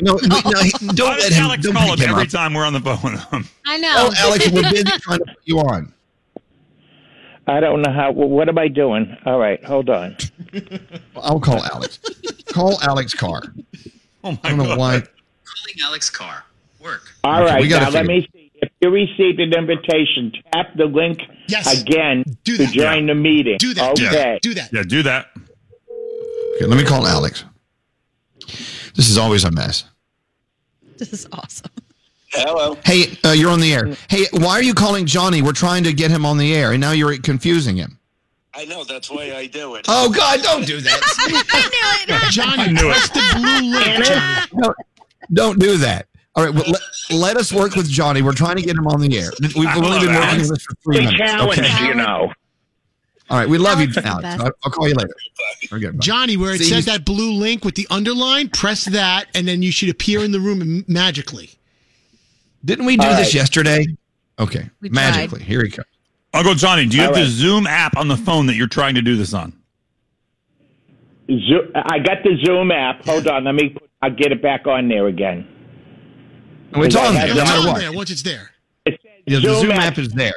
No, 0.00 0.14
no, 0.22 0.40
no, 0.50 0.60
he- 0.62 0.70
don't 0.94 1.10
Why 1.10 1.16
let 1.18 1.32
him. 1.32 1.42
Alex 1.44 1.62
don't 1.62 1.74
call 1.74 1.90
pick 1.90 1.98
him 1.98 2.04
him 2.06 2.10
every 2.10 2.22
up. 2.24 2.28
time 2.30 2.54
we're 2.54 2.64
on 2.64 2.72
the 2.72 2.80
phone 2.80 2.98
with 3.12 3.22
him? 3.30 3.44
I 3.66 3.76
know. 3.76 3.92
Oh, 3.94 4.12
Alex, 4.18 4.50
we're 4.50 4.62
busy 4.62 4.84
trying 5.00 5.18
to 5.18 5.24
put 5.26 5.36
you 5.44 5.58
on. 5.60 5.92
I 7.46 7.60
don't 7.60 7.82
know 7.82 7.92
how. 7.92 8.10
What 8.10 8.48
am 8.48 8.58
I 8.58 8.68
doing? 8.68 9.14
All 9.26 9.38
right, 9.38 9.62
hold 9.64 9.90
on. 9.90 10.16
I'll 11.16 11.38
call 11.38 11.62
Alex. 11.64 11.98
call 12.46 12.80
Alex 12.82 13.12
Carr. 13.14 13.42
Oh 14.24 14.32
my 14.32 14.38
I 14.44 14.48
don't 14.48 14.58
know 14.58 14.64
God. 14.64 14.78
why. 14.78 14.92
Calling 15.00 15.76
Alex 15.84 16.10
Carr. 16.10 16.42
Work. 16.80 17.12
All 17.22 17.42
Okay, 17.42 17.52
right, 17.52 17.60
we 17.62 17.68
gotta 17.68 17.84
now 17.84 17.90
let 17.90 18.06
me 18.06 18.26
see. 18.32 18.41
If 18.62 18.70
you 18.80 18.90
received 18.90 19.40
an 19.40 19.52
invitation, 19.52 20.32
tap 20.52 20.68
the 20.76 20.84
link 20.86 21.18
Yes. 21.48 21.82
again 21.82 22.24
Do 22.44 22.56
to 22.56 22.64
that. 22.64 22.72
join 22.72 23.06
the 23.06 23.14
meeting. 23.14 23.56
Do 23.58 23.74
that. 23.74 23.90
Okay. 24.00 24.38
Do 24.40 24.54
that. 24.54 24.72
Yeah, 24.72 24.82
do 24.86 25.02
that. 25.02 25.26
Okay, 26.56 26.66
let 26.66 26.76
me 26.78 26.84
call 26.84 27.06
Alex. 27.06 27.44
This 28.94 29.08
is 29.10 29.18
always 29.18 29.44
a 29.44 29.50
mess. 29.50 29.84
This 30.96 31.12
is 31.12 31.26
awesome. 31.32 31.70
Hello. 32.30 32.78
Hey, 32.84 33.16
uh, 33.24 33.32
you're 33.32 33.50
on 33.50 33.60
the 33.60 33.74
air. 33.74 33.94
Hey, 34.08 34.24
why 34.32 34.52
are 34.52 34.62
you 34.62 34.74
calling 34.74 35.04
Johnny? 35.06 35.42
We're 35.42 35.52
trying 35.52 35.84
to 35.84 35.92
get 35.92 36.10
him 36.10 36.24
on 36.24 36.38
the 36.38 36.54
air, 36.54 36.72
and 36.72 36.80
now 36.80 36.92
you're 36.92 37.16
confusing 37.18 37.76
him. 37.76 37.98
I 38.54 38.64
know 38.66 38.84
that's 38.84 39.10
why 39.10 39.34
I 39.34 39.46
do 39.46 39.74
it. 39.74 39.86
Oh 39.88 40.10
God, 40.10 40.40
don't 40.42 40.66
do 40.66 40.80
that. 40.80 41.00
I 41.18 42.06
knew 42.06 42.14
it. 42.16 42.30
Johnny, 42.32 42.62
I 42.62 42.66
knew 42.68 42.90
it. 42.90 42.92
press 42.92 43.08
the 43.10 43.22
blue 43.38 43.70
link, 43.70 44.04
Johnny. 44.04 44.46
No, 44.52 44.74
don't 45.32 45.58
do 45.58 45.76
that. 45.78 46.06
All 46.34 46.44
right, 46.44 46.54
well, 46.54 46.64
let, 46.66 46.80
let 47.10 47.36
us 47.36 47.52
work 47.52 47.74
with 47.76 47.88
Johnny. 47.88 48.22
We're 48.22 48.32
trying 48.32 48.56
to 48.56 48.62
get 48.62 48.76
him 48.76 48.86
on 48.86 49.00
the 49.00 49.18
air. 49.18 49.30
We've 49.54 49.66
I 49.66 49.76
only 49.76 49.90
been 49.90 49.92
it, 49.92 50.06
working 50.06 50.08
Alex. 50.14 50.32
on 50.32 50.38
this 50.54 50.62
for 50.62 50.74
three 50.82 50.96
The 50.96 51.02
minutes. 51.12 51.18
challenge, 51.18 51.58
Okay. 51.58 51.86
you 51.86 51.94
know. 51.94 52.32
All 53.30 53.38
right, 53.38 53.48
we 53.48 53.58
love 53.58 53.78
Alex 53.78 53.96
you, 53.96 54.02
the 54.02 54.08
Alex. 54.08 54.28
I'll, 54.42 54.50
I'll 54.64 54.70
call 54.70 54.88
you 54.88 54.94
later. 54.94 55.14
Okay. 55.72 55.96
Johnny, 55.98 56.36
where 56.36 56.54
it 56.54 56.58
See, 56.58 56.64
says 56.64 56.86
that 56.86 57.04
blue 57.04 57.32
link 57.32 57.64
with 57.64 57.74
the 57.74 57.86
underline, 57.90 58.48
press 58.48 58.84
that, 58.86 59.26
and 59.34 59.46
then 59.46 59.62
you 59.62 59.72
should 59.72 59.88
appear 59.90 60.24
in 60.24 60.32
the 60.32 60.40
room 60.40 60.84
magically. 60.88 61.50
Didn't 62.64 62.86
we 62.86 62.96
do 62.96 63.06
All 63.06 63.10
this 63.16 63.28
right. 63.28 63.34
yesterday? 63.34 63.86
Okay, 64.38 64.68
We 64.80 64.88
magically. 64.88 65.42
Here 65.42 65.62
he 65.62 65.70
comes. 65.70 65.86
Uncle 66.34 66.54
Johnny, 66.54 66.86
do 66.86 66.96
you 66.96 67.02
have 67.02 67.12
All 67.12 67.20
the. 67.20 67.26
Zoom 67.26 67.66
app 67.66 67.96
on 67.96 68.08
the 68.08 68.16
phone 68.16 68.46
that 68.46 68.54
you're 68.56 68.66
trying 68.68 68.94
to 68.94 69.02
do 69.02 69.16
this 69.16 69.34
on? 69.34 69.52
Zo- 71.28 71.70
I 71.74 71.98
got 71.98 72.18
the 72.24 72.36
Zoom 72.44 72.70
app. 72.70 73.04
Hold 73.04 73.28
on, 73.28 73.44
let 73.44 73.54
me. 73.54 73.70
Put, 73.70 73.88
I'll 74.02 74.14
get 74.14 74.32
it 74.32 74.42
back 74.42 74.66
on 74.66 74.88
there 74.88 75.06
again. 75.06 75.46
Oh, 76.74 76.82
it's 76.82 76.96
on 76.96 77.14
there, 77.14 77.28
Yeah, 77.28 77.34
no 77.34 77.44
matter 77.44 77.68
what. 77.68 77.78
there 77.80 77.92
once 77.92 78.10
it's 78.10 78.22
there. 78.22 78.50
It 78.86 79.00
says 79.02 79.10
Yeah, 79.26 79.36
the 79.40 79.42
Zoom 79.42 79.60
Zoom 79.62 79.70
app. 79.72 79.92
app 79.92 79.98
is 79.98 80.08
there. 80.12 80.34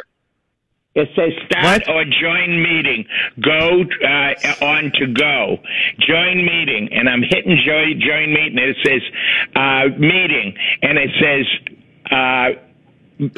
It 0.95 1.09
says 1.15 1.31
start 1.45 1.83
What? 1.87 1.89
or 1.89 2.05
join 2.05 2.61
meeting. 2.63 3.05
Go 3.41 3.83
uh, 3.83 4.65
on 4.65 4.91
to 4.95 5.07
go. 5.07 5.57
Join 5.99 6.37
meeting. 6.45 6.87
And 6.93 7.09
I'm 7.09 7.21
hitting 7.21 7.57
join, 7.65 7.99
join 7.99 8.29
meeting. 8.33 8.57
And 8.57 8.69
it 8.69 8.77
says 8.85 9.01
uh, 9.55 9.87
meeting. 9.99 10.55
And 10.83 10.97
it 10.97 11.09
says 11.19 11.45
uh, 12.11 12.49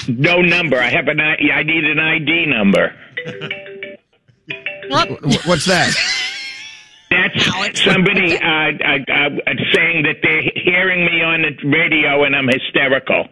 no 0.08 0.42
number. 0.42 0.78
I 0.80 0.90
have 0.90 1.08
an 1.08 1.20
I, 1.20 1.36
I 1.52 1.64
need 1.64 1.84
an 1.84 2.00
ID 2.00 2.46
number. 2.46 2.94
Wh- 4.92 5.48
What's 5.48 5.66
that? 5.66 5.96
That's 7.38 7.84
somebody 7.84 8.38
uh, 8.38 8.44
uh, 8.44 8.98
uh, 9.14 9.30
saying 9.74 10.04
that 10.04 10.18
they're 10.24 10.44
hearing 10.56 11.06
me 11.06 11.22
on 11.22 11.42
the 11.44 11.68
radio 11.68 12.24
and 12.24 12.36
I'm 12.36 12.48
hysterical. 12.48 13.28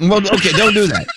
Well, 0.00 0.18
okay, 0.18 0.52
don't 0.52 0.74
do 0.74 0.86
that. 0.86 1.06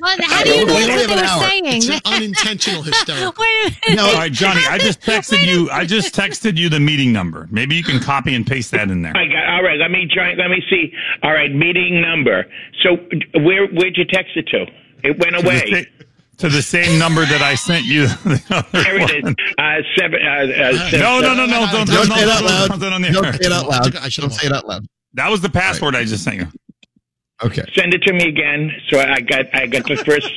Well, 0.00 0.16
how 0.22 0.42
do 0.42 0.48
you 0.50 0.64
know 0.64 0.74
We 0.74 0.82
only 0.84 0.86
that's 0.86 1.02
have 1.02 1.10
what 1.10 1.18
an 1.18 1.24
they 1.24 1.28
hour. 1.30 1.38
were 1.38 1.46
saying? 1.48 1.62
It's 1.66 1.88
an 1.90 2.00
unintentional 2.06 2.82
hysterical. 2.88 3.34
Wait 3.38 3.46
a 3.86 3.90
minute. 3.90 3.96
No, 4.02 4.06
All 4.08 4.14
right, 4.14 4.32
Johnny, 4.32 4.62
I 4.66 4.78
just 4.78 5.02
texted 5.02 5.44
you. 5.46 5.68
I 5.70 5.84
just 5.84 6.14
texted 6.14 6.56
you 6.56 6.70
the 6.70 6.80
meeting 6.80 7.12
number. 7.12 7.46
Maybe 7.50 7.74
you 7.76 7.82
can 7.84 8.00
copy 8.00 8.34
and 8.34 8.46
paste 8.46 8.70
that 8.70 8.90
in 8.90 9.02
there. 9.02 9.14
I 9.14 9.26
got 9.26 9.44
all 9.50 9.62
right. 9.62 9.78
Let 9.78 9.90
me 9.90 10.06
join. 10.12 10.38
Let 10.38 10.48
me 10.48 10.62
see. 10.70 10.94
All 11.22 11.32
right, 11.34 11.52
meeting 11.54 12.00
number. 12.00 12.46
So 12.82 12.96
where 13.42 13.66
where'd 13.66 13.98
you 13.98 14.06
text 14.06 14.32
it 14.34 14.46
to? 14.48 14.64
It 15.04 15.18
went 15.18 15.36
away. 15.36 15.86
Sa- 16.42 16.48
to 16.48 16.54
the 16.54 16.62
same 16.62 16.98
number 16.98 17.24
that 17.24 17.40
I 17.42 17.54
sent 17.54 17.84
you. 17.84 18.06
There 18.72 19.00
it 19.00 19.10
is. 19.10 19.34
Uh, 19.58 19.82
seven. 19.98 20.20
Uh, 20.22 20.28
uh, 20.28 20.90
seven 20.90 21.00
No, 21.00 21.20
no, 21.20 21.34
no, 21.34 21.46
no! 21.46 21.66
Don't, 21.72 21.86
don't 21.86 21.86
don't, 21.86 22.06
say 22.18 22.22
it 22.24 22.28
out 22.28 22.38
don't, 22.40 22.44
loud. 22.46 22.68
don't, 22.68 22.80
don't 22.80 23.02
Don't 23.12 23.24
air. 23.26 23.32
say 23.34 23.46
it 23.46 23.52
out 23.52 23.68
loud. 23.68 23.96
I 23.96 24.08
should've 24.08 24.30
Don't 24.30 24.38
say 24.38 24.46
it 24.48 24.52
out 24.52 24.66
loud. 24.66 24.86
That 25.14 25.30
was 25.30 25.40
the 25.40 25.48
password 25.50 25.94
I 25.96 26.04
just 26.04 26.24
sent 26.24 26.36
you. 26.36 26.46
Okay. 27.44 27.62
Send 27.74 27.92
it 27.94 28.02
to 28.02 28.12
me 28.12 28.28
again. 28.28 28.70
So 28.90 29.00
I 29.00 29.20
got 29.20 29.46
I 29.54 29.66
got 29.66 29.86
the 29.86 29.96
first 29.96 30.30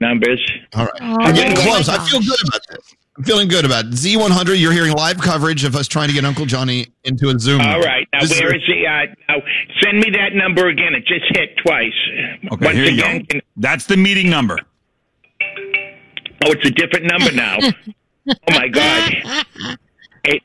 numbers. 0.00 0.40
All 0.74 0.84
right. 0.86 0.92
Oh, 1.00 1.16
We're 1.26 1.32
getting 1.34 1.56
close. 1.56 1.88
I 1.88 2.04
feel 2.08 2.20
good 2.20 2.48
about 2.48 2.60
this. 2.70 2.94
I'm 3.18 3.24
feeling 3.24 3.46
good 3.48 3.66
about 3.66 3.84
it. 3.84 3.90
Z100. 3.90 4.58
You're 4.58 4.72
hearing 4.72 4.92
live 4.94 5.18
coverage 5.18 5.64
of 5.64 5.76
us 5.76 5.86
trying 5.86 6.08
to 6.08 6.14
get 6.14 6.24
Uncle 6.24 6.46
Johnny 6.46 6.86
into 7.04 7.28
a 7.28 7.38
Zoom. 7.38 7.60
All 7.60 7.80
right. 7.80 8.08
Now 8.14 8.20
This 8.20 8.30
is- 8.32 8.38
he? 8.66 8.86
Uh, 8.86 9.04
now 9.28 9.36
send 9.82 9.98
me 10.00 10.08
that 10.12 10.30
number 10.34 10.68
again. 10.68 10.94
It 10.94 11.04
just 11.06 11.26
hit 11.36 11.50
twice. 11.58 11.92
Okay, 12.50 12.64
Once 12.64 12.74
here 12.76 12.86
you 12.86 12.96
go. 13.02 13.20
can- 13.28 13.42
That's 13.58 13.84
the 13.84 13.98
meeting 13.98 14.30
number. 14.30 14.58
Oh, 16.44 16.50
it's 16.50 16.66
a 16.66 16.70
different 16.70 17.06
number 17.06 17.32
now. 17.32 17.58
oh 18.28 18.34
my 18.50 18.68
God. 18.68 19.12
Eight, 20.24 20.42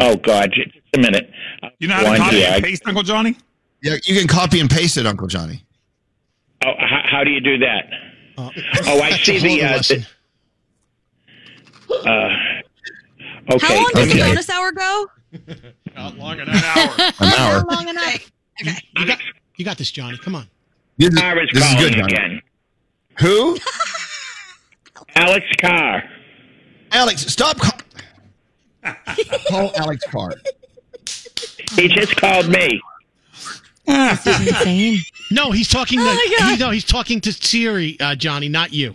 oh 0.00 0.16
God. 0.16 0.52
Just 0.52 0.68
a 0.94 0.98
minute. 0.98 1.30
You 1.78 1.88
know 1.88 1.94
how 1.94 2.12
to 2.12 2.18
copy 2.18 2.36
here. 2.36 2.50
and 2.52 2.64
paste, 2.64 2.82
Uncle 2.86 3.02
Johnny? 3.02 3.36
Yeah, 3.82 3.96
you 4.04 4.16
can 4.18 4.28
copy 4.28 4.60
and 4.60 4.70
paste 4.70 4.96
it, 4.96 5.06
Uncle 5.06 5.26
Johnny. 5.26 5.64
Oh, 6.64 6.72
how, 6.78 7.02
how 7.04 7.24
do 7.24 7.30
you 7.30 7.40
do 7.40 7.58
that? 7.58 7.86
Uh, 8.36 8.50
Oh, 8.86 9.00
I 9.00 9.12
see 9.18 9.38
the. 9.38 9.62
Uh, 9.62 9.78
the 9.78 10.06
uh, 11.90 13.54
okay. 13.54 13.66
How 13.66 13.74
long 13.74 13.90
does 13.94 14.12
the 14.12 14.18
bonus 14.20 14.50
hour 14.50 14.72
go? 14.72 15.06
Not 15.96 16.16
long 16.18 16.38
in 16.40 16.48
an 16.48 16.54
hour. 16.56 16.94
An 16.98 17.32
hour. 17.34 17.64
Not 17.64 17.70
long 17.72 17.88
enough. 17.88 18.30
You 18.96 19.06
got, 19.06 19.18
you 19.56 19.64
got 19.64 19.78
this, 19.78 19.90
Johnny. 19.90 20.16
Come 20.18 20.34
on. 20.34 20.46
This 20.98 21.08
is, 21.10 21.18
Carr 21.18 21.34
this 21.36 21.50
is 21.52 21.62
calling 21.62 21.78
good, 21.78 21.92
Johnny. 21.94 22.12
again. 22.12 22.42
Who? 23.20 23.56
Alex 25.14 25.46
Carr. 25.60 26.02
Alex, 26.92 27.22
stop. 27.26 27.58
Call, 27.58 27.78
call 29.48 29.72
Alex 29.76 30.04
Carr. 30.06 30.34
He 31.76 31.88
just 31.88 32.16
called 32.16 32.48
me. 32.48 32.80
This 33.86 34.26
is 34.26 34.48
insane. 34.48 34.98
No, 35.30 35.50
he's 35.52 35.68
talking. 35.68 35.98
Oh 36.00 36.04
to, 36.04 36.08
my 36.14 36.36
God. 36.38 36.50
he- 36.50 36.56
no, 36.58 36.70
he's 36.70 36.84
talking 36.84 37.20
to 37.22 37.32
Siri, 37.32 37.96
uh, 38.00 38.14
Johnny, 38.14 38.48
not 38.48 38.72
you. 38.72 38.94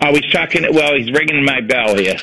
Oh, 0.00 0.14
he's 0.14 0.30
talking. 0.32 0.62
Well, 0.72 0.94
he's 0.96 1.10
ringing 1.12 1.44
my 1.44 1.60
bell 1.60 1.96
here. 1.96 2.16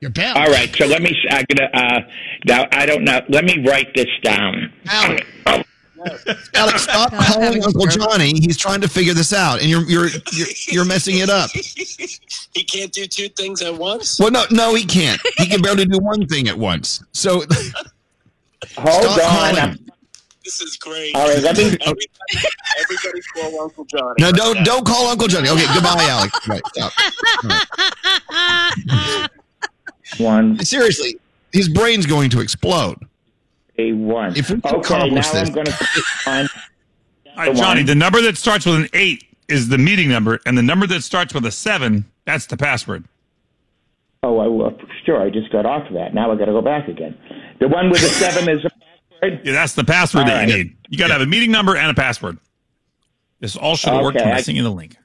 Your 0.00 0.10
bell. 0.12 0.36
All 0.38 0.46
right. 0.50 0.72
So 0.76 0.86
let 0.86 1.02
me. 1.02 1.16
I'm 1.30 1.44
gonna. 1.52 1.70
Uh, 1.74 2.00
now 2.46 2.66
I 2.70 2.86
don't 2.86 3.02
know. 3.02 3.20
Let 3.28 3.44
me 3.44 3.64
write 3.66 3.94
this 3.94 4.06
down. 4.22 4.72
Alex. 4.88 5.26
Alex, 6.54 6.82
stop 6.82 7.12
calling 7.12 7.64
Uncle. 7.64 7.86
Johnny. 7.86 8.32
He's 8.38 8.56
trying 8.56 8.80
to 8.80 8.88
figure 8.88 9.14
this 9.14 9.32
out, 9.32 9.60
and 9.60 9.68
you're 9.68 9.82
you're 9.82 10.08
you're, 10.32 10.46
you're 10.68 10.84
messing 10.84 11.18
it 11.18 11.30
up. 11.30 11.50
he 12.54 12.64
can't 12.64 12.92
do 12.92 13.06
two 13.06 13.28
things 13.28 13.62
at 13.62 13.74
once. 13.74 14.18
Well, 14.18 14.30
no, 14.30 14.44
no, 14.50 14.74
he 14.74 14.84
can't. 14.84 15.20
He 15.38 15.46
can 15.46 15.62
barely 15.62 15.84
do 15.84 15.98
one 15.98 16.26
thing 16.26 16.48
at 16.48 16.56
once. 16.58 17.02
So 17.12 17.40
hold 18.76 19.02
stop 19.04 19.18
on. 19.18 19.54
calling. 19.54 19.78
This 20.44 20.60
is 20.60 20.76
great. 20.76 21.14
All 21.14 21.28
right. 21.28 21.42
Let 21.42 21.56
me. 21.56 21.64
Everybody, 21.64 22.06
everybody 22.80 23.20
call 23.34 23.60
Uncle 23.60 23.84
Johnny. 23.84 24.14
No, 24.18 24.26
right 24.26 24.34
don't 24.34 24.54
now. 24.56 24.64
don't 24.64 24.86
call 24.86 25.08
Uncle 25.08 25.28
Johnny. 25.28 25.48
Okay, 25.48 25.66
goodbye, 25.74 26.06
Alex. 26.08 26.48
Right, 26.48 26.62
stop. 26.68 26.92
One. 30.18 30.58
Seriously, 30.64 31.18
his 31.52 31.68
brain's 31.68 32.06
going 32.06 32.30
to 32.30 32.40
explode. 32.40 32.96
A 33.78 33.92
one. 33.92 34.36
If 34.36 34.50
we 34.50 34.60
can 34.60 34.74
okay. 34.74 34.74
Now 34.74 34.80
accomplish 34.80 35.28
this- 35.28 35.48
I'm 35.48 35.54
gonna. 35.54 35.70
put 35.70 35.88
this 35.94 36.26
on. 36.26 36.48
All 37.36 37.46
right, 37.46 37.56
Johnny, 37.56 37.82
the 37.84 37.94
number 37.94 38.20
that 38.22 38.36
starts 38.36 38.66
with 38.66 38.74
an 38.76 38.88
eight 38.92 39.24
is 39.48 39.68
the 39.68 39.78
meeting 39.78 40.08
number, 40.08 40.40
and 40.44 40.58
the 40.58 40.62
number 40.62 40.86
that 40.88 41.02
starts 41.04 41.32
with 41.32 41.46
a 41.46 41.52
seven, 41.52 42.04
that's 42.24 42.46
the 42.46 42.56
password. 42.56 43.04
Oh, 44.24 44.38
I, 44.38 44.48
well, 44.48 44.76
sure. 45.06 45.22
I 45.22 45.30
just 45.30 45.50
got 45.52 45.64
off 45.64 45.86
of 45.86 45.94
that. 45.94 46.12
Now 46.14 46.32
I 46.32 46.36
got 46.36 46.46
to 46.46 46.52
go 46.52 46.60
back 46.60 46.88
again. 46.88 47.16
The 47.60 47.68
one 47.68 47.90
with 47.90 48.00
the 48.00 48.08
seven 48.08 48.48
is. 48.48 48.64
Yeah, 49.20 49.50
that's 49.52 49.72
the 49.74 49.82
password 49.82 50.22
All 50.22 50.28
that 50.28 50.46
you 50.48 50.54
need. 50.58 50.76
You 50.90 50.96
got 50.96 51.08
to 51.08 51.14
have 51.14 51.22
a 51.22 51.26
meeting 51.26 51.50
number 51.50 51.74
and 51.76 51.90
a 51.90 51.94
password. 51.94 52.38
This 53.40 53.56
all 53.56 53.74
should 53.74 53.92
have 53.92 54.00
worked 54.04 54.16
Okay, 54.16 54.24
when 54.24 54.32
I 54.34 54.38
I- 54.38 54.42
sent 54.42 54.56
you 54.56 54.62
the 54.62 54.70
link. 54.70 54.96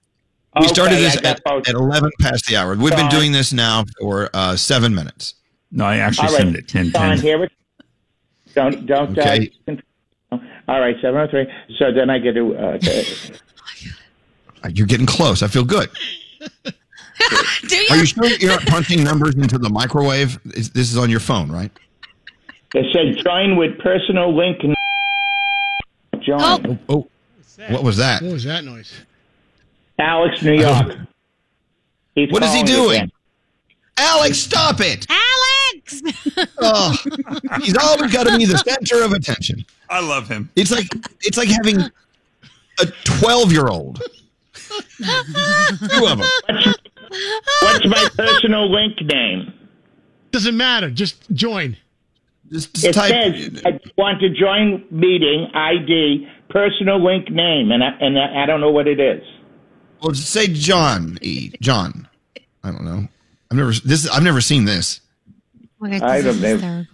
We 0.60 0.68
started 0.68 0.94
Okay, 0.94 1.02
this 1.02 1.18
at, 1.26 1.42
at 1.48 1.68
11 1.74 2.12
past 2.22 2.46
the 2.46 2.56
hour. 2.58 2.76
We've 2.76 2.96
been 2.96 3.10
doing 3.10 3.32
this 3.32 3.52
now 3.54 3.86
for 4.00 4.30
uh, 4.36 4.56
seven 4.56 4.94
minutes. 4.94 5.34
No, 5.72 5.84
I 5.86 5.98
actually 5.98 6.28
All 6.28 6.34
right. 6.36 6.42
sent 6.44 6.56
it 6.56 6.60
at 6.60 6.68
10 6.68 6.92
Don, 6.92 7.18
here 7.18 7.44
it. 7.44 7.52
Don't 8.56 8.86
don't. 8.86 9.18
Okay. 9.18 9.52
Uh, 9.68 10.38
all 10.68 10.80
right, 10.80 10.96
seven 11.02 11.20
oh 11.20 11.28
three. 11.30 11.46
So 11.78 11.92
then 11.92 12.10
I 12.10 12.20
get 12.20 12.34
to. 12.34 12.56
Uh, 12.56 12.80
Uh, 14.66 14.70
You're 14.74 14.88
getting 14.88 15.06
close. 15.06 15.44
I 15.44 15.48
feel 15.48 15.66
good. 15.66 15.90
Do 17.68 17.76
you? 17.76 17.86
Are 17.90 17.98
you 17.98 18.06
sure 18.06 18.26
you're 18.28 18.50
not 18.52 18.66
punching 18.66 19.04
numbers 19.04 19.36
into 19.36 19.58
the 19.58 19.70
microwave? 19.70 20.40
Is- 20.56 20.70
This 20.70 20.90
is 20.90 20.98
on 20.98 21.10
your 21.10 21.20
phone, 21.20 21.52
right? 21.52 21.70
it 22.74 22.86
said 22.94 23.22
join 23.26 23.58
with 23.58 23.78
personal 23.80 24.34
link. 24.34 24.58
n- 24.64 24.74
Join. 26.22 26.40
Oh, 26.40 26.78
oh. 26.88 27.08
what 27.72 27.84
was 27.84 27.98
that? 27.98 28.22
What 28.22 28.32
was 28.32 28.46
that 28.46 28.64
noise? 28.64 28.94
Alex, 30.00 30.42
New 30.42 30.54
York. 30.54 30.96
He's 32.16 32.32
What 32.32 32.42
is 32.44 32.54
he 32.54 32.64
doing? 32.64 32.96
again. 33.02 33.12
Alex, 33.98 34.38
stop 34.38 34.80
it! 34.80 35.06
Alex! 35.10 35.53
Oh, 36.60 36.96
he's 37.62 37.78
always 37.78 38.14
got 38.14 38.28
to 38.28 38.38
be 38.38 38.46
the 38.46 38.58
center 38.58 39.04
of 39.04 39.12
attention. 39.12 39.66
I 39.90 40.00
love 40.00 40.28
him. 40.28 40.50
It's 40.56 40.72
like 40.72 40.88
it's 41.22 41.38
like 41.38 41.50
having 41.50 41.82
a 42.80 42.86
12 43.04 43.52
year 43.52 43.68
old. 43.68 44.02
Two 44.54 46.06
of 46.08 46.18
them. 46.18 46.28
What's 47.62 47.86
my 47.86 48.08
personal 48.16 48.72
link 48.72 49.02
name? 49.02 49.54
Doesn't 50.32 50.58
matter. 50.58 50.90
Just 50.90 51.30
join. 51.32 51.78
Just, 52.52 52.84
It 52.84 52.96
says 52.96 53.62
I 53.66 53.80
want 53.98 54.20
to 54.22 54.30
join 54.30 54.86
meeting 54.92 55.48
ID 55.54 56.28
personal 56.50 57.04
link 57.04 57.30
name, 57.30 57.72
and 57.72 57.84
I, 57.84 57.90
and 58.00 58.18
I 58.18 58.44
I 58.44 58.46
don't 58.46 58.62
know 58.62 58.72
what 58.72 58.88
it 58.88 59.00
is. 59.00 59.24
Well, 60.02 60.12
just 60.12 60.30
say 60.30 60.48
John 60.48 61.18
E. 61.22 61.52
John. 61.62 62.08
I 62.64 62.72
don't 62.72 62.84
know. 62.84 63.08
I've 63.52 63.58
never 63.58 63.72
this. 63.74 64.08
I've 64.10 64.24
never 64.24 64.42
seen 64.42 64.66
this. 64.66 65.02
I 65.86 66.22
don't 66.22 66.40
know. 66.42 66.86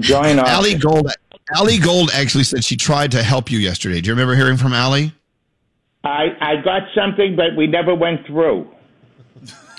Join 0.00 0.38
off. 0.38 0.48
Allie 0.48 0.74
Gold. 0.76 1.10
Allie 1.56 1.78
Gold 1.78 2.10
actually 2.14 2.44
said 2.44 2.62
she 2.62 2.76
tried 2.76 3.10
to 3.12 3.22
help 3.22 3.50
you 3.50 3.58
yesterday. 3.58 4.00
Do 4.00 4.08
you 4.08 4.12
remember 4.12 4.34
hearing 4.36 4.56
from 4.56 4.72
Allie? 4.72 5.12
I 6.04 6.36
I 6.40 6.56
got 6.62 6.82
something, 6.94 7.34
but 7.36 7.56
we 7.56 7.66
never 7.66 7.94
went 7.94 8.26
through. 8.26 8.68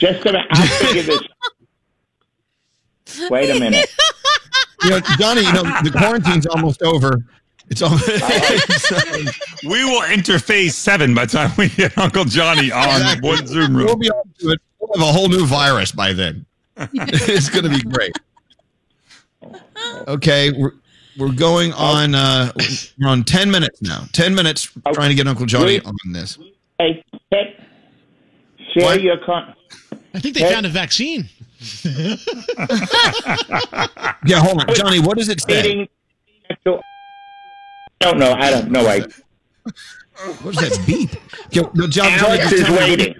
Just 0.00 0.22
gonna. 0.22 0.44
I'll 0.50 0.66
figure 0.66 1.02
this. 1.02 1.20
Wait 3.30 3.50
a 3.50 3.58
minute. 3.60 3.88
You 4.84 4.90
know, 4.90 5.00
Johnny. 5.18 5.40
You 5.40 5.52
know 5.54 5.64
the 5.82 5.90
quarantine's 5.90 6.46
almost 6.46 6.82
over. 6.82 7.18
It's 7.70 7.82
all. 7.82 7.90
We 9.68 9.84
will 9.84 10.02
interface 10.02 10.70
seven 10.70 11.14
by 11.16 11.24
the 11.26 11.32
time 11.36 11.50
we 11.58 11.68
get 11.68 11.98
Uncle 11.98 12.24
Johnny 12.24 12.70
on 12.70 13.20
one 13.22 13.44
Zoom 13.44 13.76
room. 13.76 13.86
We'll 13.86 13.96
be 13.96 14.08
on 14.08 14.22
to 14.38 14.50
it. 14.50 14.60
We'll 14.78 14.96
have 15.00 15.08
a 15.08 15.12
whole 15.12 15.28
new 15.28 15.44
virus 15.46 15.90
by 15.90 16.12
then. 16.12 16.46
it's 16.76 17.48
going 17.50 17.64
to 17.64 17.70
be 17.70 17.80
great. 17.82 18.12
Okay, 20.06 20.52
we're 20.52 20.74
we're 21.18 21.32
going 21.32 21.72
on. 21.72 22.14
Uh, 22.14 22.52
we're 23.00 23.08
on 23.08 23.24
ten 23.24 23.50
minutes 23.50 23.82
now. 23.82 24.04
Ten 24.12 24.32
minutes 24.34 24.68
trying 24.92 25.08
to 25.08 25.14
get 25.16 25.26
Uncle 25.26 25.44
Johnny 25.46 25.80
on 25.80 25.94
this. 26.12 26.38
Hey, 26.78 27.04
hit. 27.32 27.60
Share 28.74 28.98
your 29.00 29.18
con. 29.26 29.54
I 30.14 30.20
think 30.20 30.36
they 30.36 30.42
Hey. 30.42 30.52
found 30.52 30.66
a 30.66 30.68
vaccine. 30.70 31.28
Yeah, 34.26 34.40
hold 34.40 34.60
on, 34.60 34.74
Johnny. 34.74 35.00
What 35.00 35.16
does 35.18 35.28
it 35.28 35.40
say? 35.40 35.88
Meeting. 38.00 38.06
I 38.06 38.10
don't 38.10 38.18
know. 38.18 38.32
I 38.32 38.50
don't 38.50 38.70
know. 38.70 38.86
I. 38.86 39.00
What 40.42 40.54
does 40.56 40.68
that 40.78 40.86
beep? 40.86 41.10
Okay, 41.56 41.68
no, 41.74 41.86
John, 41.86 42.06
Alex 42.06 42.50
just 42.50 42.54
is 42.54 42.64
tell 42.64 42.74
me- 42.74 42.80
waiting. 42.80 43.14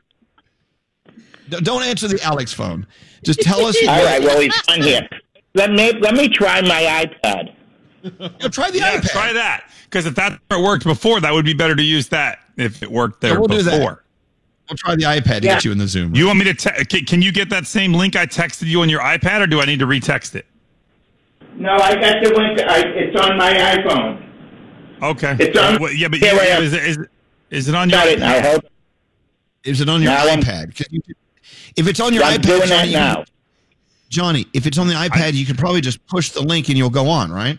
Don't 1.49 1.83
answer 1.83 2.09
the 2.09 2.23
Alex 2.23 2.53
phone. 2.53 2.87
Just 3.25 3.41
tell 3.41 3.65
us. 3.65 3.77
All 3.87 4.05
right. 4.05 4.21
Well, 4.23 4.41
he's 4.41 4.53
on 4.69 4.83
here. 4.83 5.09
Let 5.55 5.71
me 5.73 5.93
let 6.01 6.15
me 6.15 6.29
try 6.29 6.61
my 6.61 7.07
iPad. 7.25 7.55
try 8.53 8.71
the 8.71 8.79
yeah, 8.79 8.99
iPad. 8.99 9.11
try 9.11 9.33
that. 9.33 9.71
Because 9.85 10.07
if 10.07 10.15
that 10.17 10.39
worked 10.51 10.85
before, 10.85 11.21
that 11.21 11.33
would 11.33 11.45
be 11.47 11.55
better 11.55 11.75
to 11.75 11.83
use 11.83 12.09
that 12.09 12.41
if 12.57 12.83
it 12.83 12.91
worked 12.91 13.21
there 13.21 13.41
we'll 13.41 13.49
before. 13.49 14.05
We'll 14.69 14.77
try 14.77 14.95
the 14.95 15.05
iPad 15.05 15.41
to 15.41 15.47
Yeah. 15.47 15.55
get 15.55 15.65
you 15.65 15.73
in 15.73 15.79
the 15.79 15.89
Zoom. 15.89 16.15
You 16.15 16.27
want 16.27 16.39
me 16.39 16.45
to? 16.45 16.55
Te- 16.55 16.85
can, 16.85 17.05
can 17.07 17.23
you 17.23 17.33
get 17.33 17.49
that 17.51 17.67
same 17.67 17.95
link 17.95 18.15
I 18.15 18.27
texted 18.27 18.67
you 18.67 18.83
on 18.83 18.91
your 18.91 19.01
iPad, 19.01 19.41
or 19.41 19.47
do 19.47 19.61
I 19.61 19.65
need 19.65 19.79
to 19.79 19.87
retext 19.87 20.35
it? 20.35 20.45
No, 21.55 21.73
I 21.73 21.95
got 21.95 22.23
the 22.23 22.35
link. 22.35 22.61
I, 22.61 22.81
it's 22.89 23.19
on 23.19 23.39
my 23.39 23.53
iPhone. 23.53 24.28
Okay. 25.03 25.37
It's 25.39 25.59
on- 25.59 25.81
Well, 25.81 25.93
yeah, 25.93 26.09
but 26.09 26.19
Here 26.19 26.33
you, 26.35 26.41
I 26.41 26.45
am. 26.45 26.63
is, 26.65 26.73
it- 26.73 27.09
is 27.51 27.69
it 27.69 27.75
on 27.75 27.89
your? 27.91 27.99
Got 27.99 28.09
it. 28.09 28.23
I 28.23 28.41
hope. 28.41 28.65
Is 29.65 29.81
it 29.81 29.89
on 29.89 30.03
your 30.03 30.13
Now 30.13 30.27
I'm- 30.27 30.41
iPad? 30.43 30.77
'Cause 30.77 30.87
you- 30.91 31.01
if 31.77 31.87
it's 31.87 32.01
on 32.01 32.13
your 32.15 32.25
I'm 32.25 32.39
iPad, 32.41 32.43
doing 32.47 32.69
Johnny, 32.69 32.89
you- 32.91 32.97
now. 32.97 33.25
Johnny, 34.11 34.47
if 34.55 34.67
it's 34.67 34.79
on 34.79 34.87
the 34.89 34.95
iPad, 34.95 35.35
you 35.35 35.45
can 35.45 35.57
probably 35.57 35.81
just 35.81 36.05
push 36.07 36.31
the 36.31 36.41
link 36.43 36.69
and 36.69 36.79
you'll 36.79 36.89
go 36.91 37.09
on, 37.09 37.31
right? 37.31 37.59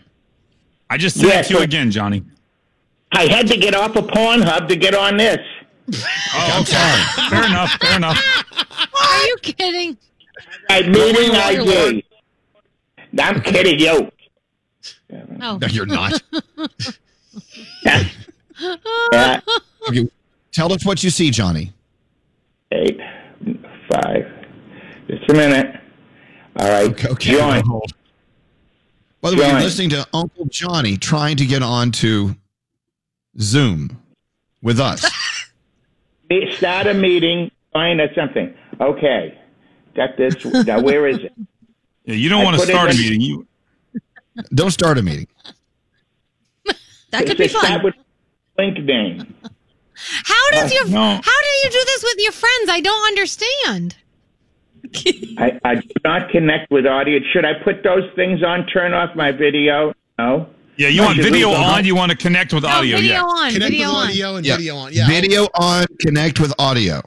I 0.88 0.96
just 0.96 1.16
sent 1.16 1.28
Yeah, 1.28 1.40
it 1.40 1.46
to 1.46 1.54
you 1.54 1.60
again, 1.60 1.90
Johnny. 1.90 2.22
I 3.12 3.26
had 3.26 3.46
to 3.48 3.56
get 3.56 3.74
off 3.74 3.94
of 3.96 4.06
Pornhub 4.08 4.66
to 4.68 4.76
get 4.76 4.94
on 4.94 5.16
this. 5.16 5.38
Oh, 6.32 6.60
okay. 6.60 7.28
fair 7.28 7.44
enough. 7.46 7.72
Fair 7.80 7.96
enough. 7.96 8.22
Are 8.94 9.24
you 9.26 9.36
kidding? 9.42 9.96
I 10.68 10.82
meeting 10.82 11.32
ID. 11.34 12.04
I'm 13.18 13.40
kidding 13.42 13.78
you. 13.80 14.10
Oh. 15.42 15.58
No, 15.58 15.66
you're 15.68 15.86
not. 15.86 16.20
Yeah. 17.84 18.04
okay, 19.88 20.08
tell 20.52 20.72
us 20.72 20.84
what 20.84 21.02
you 21.02 21.10
see, 21.10 21.30
Johnny. 21.30 21.72
Eight, 22.72 23.00
five. 23.92 24.26
Just 25.08 25.28
a 25.30 25.34
minute. 25.34 25.80
All 26.56 26.68
right. 26.68 26.90
Okay, 26.90 27.08
okay. 27.08 27.32
Join. 27.32 27.62
By 29.20 29.30
the 29.30 29.36
way, 29.36 29.48
you're 29.50 29.60
listening 29.60 29.90
to 29.90 30.06
Uncle 30.14 30.46
Johnny 30.46 30.96
trying 30.96 31.36
to 31.36 31.46
get 31.46 31.62
on 31.62 31.90
to 31.92 32.34
Zoom 33.38 34.00
with 34.62 34.80
us. 34.80 35.04
Me- 36.30 36.54
Start 36.56 36.86
a 36.86 36.94
meeting. 36.94 37.50
Find 37.72 38.00
us 38.00 38.10
something. 38.14 38.54
Okay. 38.80 39.38
Got 39.94 40.16
this. 40.16 40.44
Now, 40.66 40.80
where 40.80 41.06
is 41.06 41.18
it? 41.18 41.32
Yeah, 42.04 42.14
you 42.14 42.28
don't 42.28 42.40
I 42.42 42.44
want 42.44 42.60
to 42.60 42.66
start 42.66 42.94
a 42.94 42.96
meeting. 42.96 43.20
You 43.20 43.46
Don't 44.54 44.70
start 44.70 44.98
a 44.98 45.02
meeting. 45.02 45.26
That 47.10 47.26
could 47.26 47.36
be 47.38 47.44
Just 47.48 47.56
start 47.56 47.82
fun. 47.82 47.82
with 47.84 47.94
link 48.58 48.78
name. 48.84 49.34
How 50.24 50.50
does 50.52 50.72
your 50.72 50.88
no. 50.88 51.00
how 51.00 51.20
do 51.20 51.48
you 51.64 51.70
do 51.70 51.82
this 51.86 52.02
with 52.02 52.16
your 52.18 52.32
friends? 52.32 52.68
I 52.70 52.80
don't 52.80 53.06
understand. 53.08 53.96
I, 55.38 55.60
I 55.64 55.74
do 55.76 55.88
not 56.04 56.30
connect 56.30 56.70
with 56.70 56.86
audio. 56.86 57.20
Should 57.32 57.44
I 57.44 57.54
put 57.62 57.82
those 57.82 58.10
things 58.16 58.42
on? 58.42 58.66
Turn 58.66 58.94
off 58.94 59.14
my 59.14 59.30
video? 59.30 59.92
No. 60.18 60.48
yeah, 60.76 60.88
you 60.88 61.02
I 61.02 61.06
want 61.06 61.18
video 61.18 61.48
leave 61.48 61.56
them 61.58 61.66
on. 61.66 61.84
You 61.84 61.94
want 61.94 62.10
to 62.12 62.16
connect 62.16 62.52
with 62.54 62.62
No, 62.64 62.70
audio. 62.70 62.96
video 62.96 63.12
yeah. 63.12 63.22
on. 63.22 63.52
Connect 63.52 63.70
video 63.72 63.88
with 63.88 63.96
on. 63.96 64.08
audio 64.08 64.36
and 64.36 64.46
Yeah. 64.46 64.56
video 64.56 64.76
on. 64.76 64.92
Yeah. 64.92 65.06
Video 65.06 65.44
on, 65.54 65.86
connect 66.00 66.40
with 66.40 66.52
audio. 66.58 67.02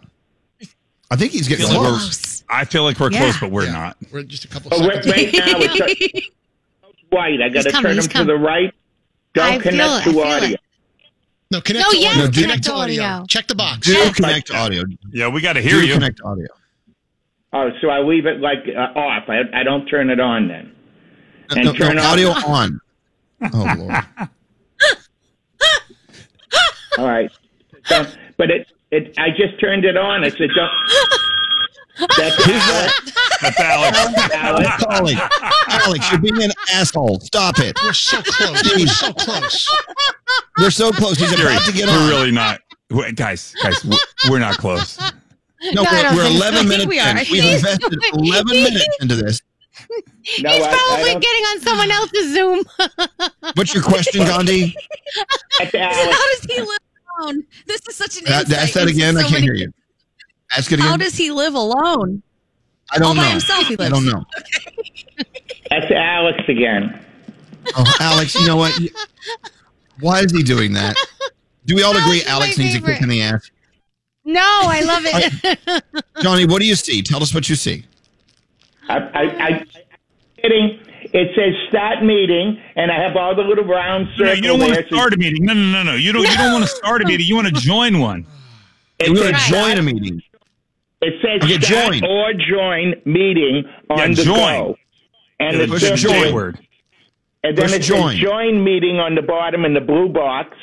I 1.12 1.16
think 1.16 1.32
he's 1.32 1.48
getting 1.48 1.66
feel, 1.68 1.82
like 1.82 1.88
close. 1.90 2.44
we're, 2.50 2.56
I 2.56 2.66
feel 2.66 2.84
like 2.84 3.00
we're 3.00 3.12
Yeah. 3.12 3.20
close, 3.20 3.40
but 3.40 3.52
we're 3.52 3.66
Yeah. 3.66 3.72
not. 3.72 3.98
We're 4.12 4.24
just 4.24 4.46
a 4.46 4.48
couple 4.48 4.70
But 4.70 4.80
seconds. 4.80 5.08
right 5.08 5.34
now, 5.34 5.44
it's 5.60 6.28
white. 7.10 7.42
I 7.42 7.50
got 7.50 7.64
to 7.64 7.72
turn 7.72 7.98
him 7.98 8.04
to 8.08 8.24
the 8.24 8.36
right. 8.36 8.74
Don't 9.34 9.46
I 9.46 9.52
feel 9.54 9.62
connect 9.62 9.78
it, 9.78 9.82
I 9.84 10.04
to 10.04 10.12
feel 10.12 10.22
audio. 10.22 10.50
it. 10.50 10.60
No, 11.52 11.62
connect 11.62 11.86
No, 11.86 11.92
to 11.92 11.98
yes, 11.98 12.12
audio. 12.18 12.24
connect 12.26 12.36
Connect 12.44 12.64
to 12.64 12.70
to 12.70 12.76
audio. 12.76 13.04
audio. 13.04 13.26
Check 13.28 13.48
the 13.48 13.56
box. 13.56 13.88
Do 13.88 14.12
connect 14.14 14.52
audio. 14.52 14.84
Yeah, 15.12 15.28
we 15.30 15.42
got 15.42 15.54
to 15.54 15.62
hear 15.62 15.80
Do 15.82 15.88
you. 15.88 15.94
connect 15.94 16.22
audio. 16.24 16.48
Oh, 17.54 17.70
so 17.82 17.90
I 17.90 18.00
leave 18.00 18.26
it 18.26 18.40
like 18.40 18.60
uh, 18.76 18.98
off. 19.00 19.30
I, 19.30 19.42
I 19.54 19.64
don't 19.64 19.86
turn 19.86 20.10
it 20.10 20.20
on 20.20 20.48
then. 20.48 20.74
No, 21.52 21.56
And 21.58 21.66
no, 21.66 21.74
turn 21.74 21.96
no, 21.98 22.02
off- 22.02 22.14
audio 22.14 22.30
on. 22.30 22.80
Oh 23.54 23.74
Lord. 23.78 24.04
All 26.98 27.06
right. 27.08 27.32
So, 27.86 28.06
but 28.38 28.50
it, 28.52 28.68
it, 28.92 29.14
I 29.18 29.30
just 29.30 29.60
turned 29.60 29.84
it 29.86 29.98
on. 29.98 30.24
I 30.24 30.30
said, 30.30 30.50
don't. 30.56 30.70
That's 32.00 32.36
Who's 32.38 32.46
that? 32.48 32.92
That's 33.42 33.60
Alex. 33.60 33.98
Alex. 34.34 34.84
Alex, 34.90 35.22
Alex, 35.70 36.12
you're 36.12 36.22
being 36.22 36.42
an 36.42 36.52
asshole. 36.72 37.20
Stop 37.20 37.60
it. 37.60 37.78
We're 37.84 37.94
so 37.94 38.22
close. 38.24 38.64
We're 38.76 38.88
so 38.88 39.14
close. 39.14 39.70
We're 40.58 40.72
so 40.72 40.92
close. 40.92 41.18
He's 41.18 41.32
Jerry, 41.36 41.54
about 41.54 41.66
to 41.66 41.72
get 41.74 41.88
we're 41.88 41.94
on. 42.04 42.10
really 42.10 42.32
not. 42.32 42.62
Wait, 42.90 43.16
guys, 43.16 43.54
guys, 43.62 43.84
we're, 43.86 43.98
we're 44.30 44.40
not 44.40 44.58
close. 44.58 45.00
No, 45.00 45.10
No, 45.74 45.84
we're, 45.84 46.16
we're 46.16 46.24
think 46.24 46.42
so. 46.42 46.48
11 46.48 46.68
minutes 46.68 46.88
we 46.88 47.00
in. 47.00 47.06
are. 47.06 47.14
We've 47.16 47.28
He's 47.44 47.56
invested 47.56 47.90
doing- 47.92 48.26
11 48.28 48.48
minutes 48.64 48.88
into 49.02 49.16
this. 49.16 49.42
No, 50.42 50.50
He's 50.52 50.64
I- 50.64 50.70
I 50.72 50.78
probably 50.88 51.12
don't- 51.12 51.22
getting 51.24 51.44
on 51.44 51.60
someone 51.62 51.92
else's 51.92 52.34
Zoom. 52.34 52.64
What's 53.56 53.74
your 53.74 53.84
question, 53.84 54.26
Gandhi? 54.26 54.76
How 55.60 55.66
does 55.66 56.44
he 56.50 56.60
live 56.60 56.78
alone? 57.20 57.44
This 57.68 57.82
is 57.88 57.96
such 57.96 58.18
an 58.18 58.24
That, 58.26 58.46
insight 58.46 58.60
ask 58.60 58.74
that 58.74 58.82
into 58.88 58.94
again. 58.94 59.18
I 59.18 59.22
can't 59.22 59.34
many- 59.34 59.44
hear 59.46 59.54
you. 59.56 59.74
Ask 60.58 60.72
it 60.72 60.80
How 60.80 60.98
does 60.98 61.16
he 61.16 61.32
live 61.32 61.54
alone? 61.56 62.22
I 62.92 62.98
don't 63.00 63.08
all 63.08 63.16
by 63.16 63.24
know. 63.24 63.30
himself 63.32 63.68
he 63.68 63.74
I 63.76 63.88
lives. 63.88 63.92
don't 63.94 64.06
know. 64.06 64.24
That's 65.70 65.92
Alex 65.92 66.40
again. 66.48 67.00
Oh, 67.76 67.96
Alex, 68.00 68.36
you 68.36 68.46
know 68.46 68.58
what? 68.58 68.78
You- 68.80 68.90
Why 70.00 70.20
is 70.22 70.32
he 70.32 70.44
doing 70.44 70.74
that? 70.74 70.96
Do 71.66 71.76
we 71.76 71.84
all 71.84 71.96
agree 71.96 72.24
Alex 72.26 72.26
is 72.26 72.28
Alex 72.28 72.58
my 72.58 72.64
needs 72.66 72.76
a 72.76 72.82
kick 72.82 73.02
in 73.02 73.10
the 73.10 73.22
ass? 73.22 73.50
No, 74.26 74.42
I 74.42 74.82
love 74.82 75.04
it. 75.06 75.84
Johnny, 76.22 76.46
what 76.46 76.60
do 76.62 76.68
you 76.68 76.76
see? 76.76 77.02
Tell 77.02 77.22
us 77.24 77.34
what 77.34 77.50
you 77.50 77.56
see. 77.56 77.86
I, 78.90 78.98
I, 78.98 79.22
I 79.48 79.66
kidding. 80.42 80.80
It 81.14 81.36
says 81.36 81.54
start 81.70 82.04
meeting, 82.04 82.62
and 82.76 82.92
I 82.92 83.02
have 83.02 83.16
all 83.18 83.36
the 83.36 83.42
little 83.44 83.66
round 83.66 84.06
No, 84.18 84.26
circles. 84.26 84.36
you 84.38 84.44
don't 84.44 84.60
want 84.60 84.74
there. 84.74 84.84
to 84.84 84.88
start 84.96 85.14
a 85.14 85.18
meeting. 85.18 85.46
No, 85.46 85.54
no, 85.54 85.62
no, 85.72 85.84
no. 85.84 85.96
You 85.96 86.12
don't. 86.12 86.24
You 86.24 86.36
don't 86.38 86.54
want 86.54 86.64
to 86.66 86.70
start 86.70 87.02
a 87.02 87.06
meeting. 87.06 87.26
You 87.28 87.36
want 87.36 87.48
to 87.48 87.54
join 87.54 88.00
one. 88.00 88.26
It 89.00 89.10
We 89.12 89.20
want 89.22 89.36
says 89.36 89.46
to 89.46 89.52
join 89.52 89.78
a 89.78 89.82
meeting. 89.82 90.22
It 91.06 91.14
says 91.22 91.44
Okay, 91.44 91.60
start 91.60 91.94
join. 91.94 92.06
or 92.06 92.34
join 92.34 92.96
meeting 93.06 93.66
on 93.90 93.98
Yeah, 93.98 94.08
the 94.16 94.24
join. 94.24 94.36
go. 94.38 94.76
And 95.40 95.58
Yeah, 95.58 95.64
it 95.64 95.70
push 95.70 95.82
join 95.82 95.98
join. 95.98 96.34
word. 96.34 96.60
And 97.44 97.58
then 97.58 97.66
Push 97.68 97.76
it 97.76 97.82
join. 97.82 98.12
says 98.14 98.20
join 98.22 98.64
meeting 98.64 99.00
on 99.00 99.16
the 99.16 99.22
bottom 99.22 99.66
in 99.66 99.74
the 99.74 99.82
blue 99.82 100.08
box. 100.10 100.56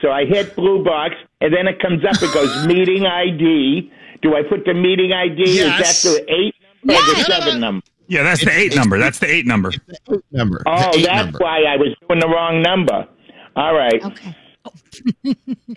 So 0.00 0.10
I 0.10 0.24
hit 0.24 0.56
blue 0.56 0.82
box, 0.82 1.14
and 1.40 1.54
then 1.54 1.68
it 1.68 1.78
comes 1.80 2.04
up. 2.04 2.16
It 2.22 2.32
goes 2.34 2.66
meeting 2.66 3.04
ID. 3.06 3.90
Do 4.22 4.34
I 4.34 4.42
put 4.42 4.64
the 4.64 4.74
meeting 4.74 5.12
ID? 5.12 5.42
Yes. 5.46 6.04
Is 6.04 6.14
that 6.16 6.26
the 6.26 6.32
eight 6.32 6.54
number 6.82 7.02
or 7.10 7.14
the 7.14 7.22
seven 7.24 7.60
number? 7.60 7.86
Yeah, 8.08 8.22
that's 8.24 8.44
the 8.44 8.50
eight 8.52 8.74
number. 8.74 8.98
That's 8.98 9.18
the 9.18 9.30
eight 9.30 9.46
number. 9.46 9.70
Number. 10.32 10.62
Oh, 10.66 10.92
the 10.92 10.98
eight 11.00 11.04
that's 11.06 11.24
number. 11.26 11.38
why 11.38 11.62
I 11.64 11.76
was 11.76 11.94
doing 12.08 12.20
the 12.20 12.28
wrong 12.28 12.62
number. 12.62 13.06
All 13.54 13.74
right. 13.74 14.02
Okay. 14.02 14.34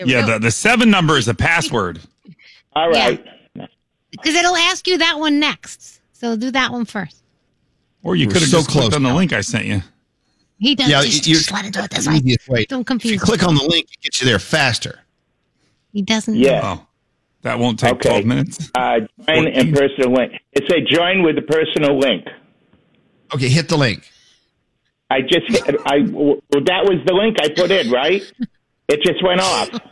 Yeah, 0.05 0.25
the, 0.25 0.39
the 0.39 0.51
seven 0.51 0.89
number 0.89 1.17
is 1.17 1.27
a 1.27 1.33
password. 1.33 1.99
All 2.73 2.89
right. 2.89 3.23
Because 4.21 4.35
it'll 4.35 4.55
ask 4.55 4.87
you 4.87 4.97
that 4.99 5.19
one 5.19 5.39
next. 5.39 6.01
So 6.13 6.35
do 6.35 6.51
that 6.51 6.71
one 6.71 6.85
first. 6.85 7.23
Or 8.03 8.15
you 8.15 8.27
could 8.27 8.37
have 8.41 8.49
so 8.49 8.57
just 8.59 8.69
clicked 8.69 8.93
on 8.95 9.03
the 9.03 9.09
now. 9.09 9.15
link 9.15 9.33
I 9.33 9.41
sent 9.41 9.65
you. 9.65 9.81
He 10.57 10.75
does. 10.75 10.87
Yeah, 10.89 11.01
just, 11.01 11.27
you- 11.27 11.35
just 11.35 11.51
let 11.51 11.65
it 11.65 11.73
do 11.73 11.81
it 11.81 11.91
this 11.91 12.07
way. 12.07 12.21
Way. 12.47 12.65
Don't 12.65 12.81
If 12.81 13.05
you 13.05 13.17
confuse. 13.17 13.21
click 13.21 13.43
on 13.43 13.55
the 13.55 13.63
link, 13.63 13.87
it 13.91 14.01
gets 14.01 14.21
you 14.21 14.27
there 14.27 14.39
faster. 14.39 14.99
He 15.91 16.01
doesn't. 16.01 16.35
Yeah. 16.35 16.61
Oh, 16.63 16.87
that 17.41 17.59
won't 17.59 17.79
take 17.79 17.93
Okay. 17.93 18.09
12 18.09 18.25
minutes. 18.25 18.71
Uh, 18.75 18.99
join 19.27 19.47
and 19.47 19.73
personal 19.73 20.11
link. 20.13 20.33
It 20.53 20.63
said 20.69 20.85
join 20.89 21.23
with 21.23 21.35
the 21.35 21.41
personal 21.41 21.97
link. 21.99 22.25
Okay, 23.33 23.49
hit 23.49 23.67
the 23.69 23.77
link. 23.77 24.09
I 25.09 25.21
just 25.21 25.47
hit, 25.49 25.75
I 25.85 25.99
well, 26.09 26.37
that 26.51 26.83
was 26.85 26.99
the 27.05 27.13
link 27.13 27.37
I 27.41 27.49
put 27.49 27.69
in, 27.71 27.91
right? 27.91 28.21
It 28.87 29.01
just 29.03 29.23
went 29.23 29.41
off. 29.41 29.69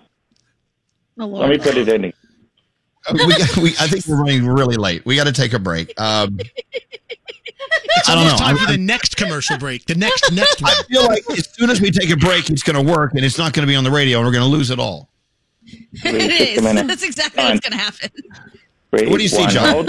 Oh, 1.20 1.28
Let 1.28 1.50
me 1.52 1.60
put 1.60 1.78
it 1.78 1.88
in. 1.90 2.12
Again. 3.10 3.28
We, 3.28 3.34
got, 3.38 3.58
we, 3.58 3.70
I 3.80 3.88
think 3.88 4.06
we're 4.08 4.18
running 4.22 4.48
really 4.48 4.76
late. 4.78 5.06
We 5.06 5.16
got 5.16 5.26
to 5.26 5.32
take 5.34 5.54
a 5.54 5.60
break. 5.60 6.00
Um, 6.00 6.40
It's 7.96 8.10
I 8.10 8.16
don't 8.16 8.24
almost 8.26 8.40
know. 8.40 8.46
time 8.48 8.56
I- 8.58 8.66
for 8.66 8.72
the 8.72 8.78
next 8.78 9.18
commercial 9.18 9.58
break. 9.58 9.86
The 9.86 9.96
next 9.96 10.32
next 10.32 10.62
one. 10.62 10.72
I 10.72 10.84
feel 10.84 11.04
like 11.06 11.24
as 11.32 11.50
soon 11.54 11.70
as 11.70 11.80
we 11.82 11.92
take 11.92 12.10
a 12.10 12.18
break, 12.18 12.50
it's 12.50 12.64
going 12.64 12.84
to 12.84 12.92
work, 12.92 13.12
and 13.14 13.24
it's 13.24 13.38
not 13.38 13.54
going 13.54 13.66
to 13.66 13.72
be 13.72 13.76
on 13.76 13.84
the 13.84 13.92
radio, 13.92 14.18
and 14.20 14.28
we're 14.28 14.32
going 14.34 14.44
to 14.44 14.50
lose 14.50 14.70
it 14.72 14.80
all. 14.80 15.10
Wait 15.64 15.88
It 16.04 16.30
just 16.30 16.42
a 16.42 16.54
is. 16.58 16.62
minute. 16.62 16.88
That's 16.88 17.04
exactly 17.04 17.44
what's 17.44 17.60
going 17.68 17.78
to 17.78 17.84
happen. 17.84 18.10
Wait, 18.92 19.10
What 19.10 19.18
do 19.18 19.24
you 19.24 19.30
see. 19.30 19.46
John? 19.48 19.88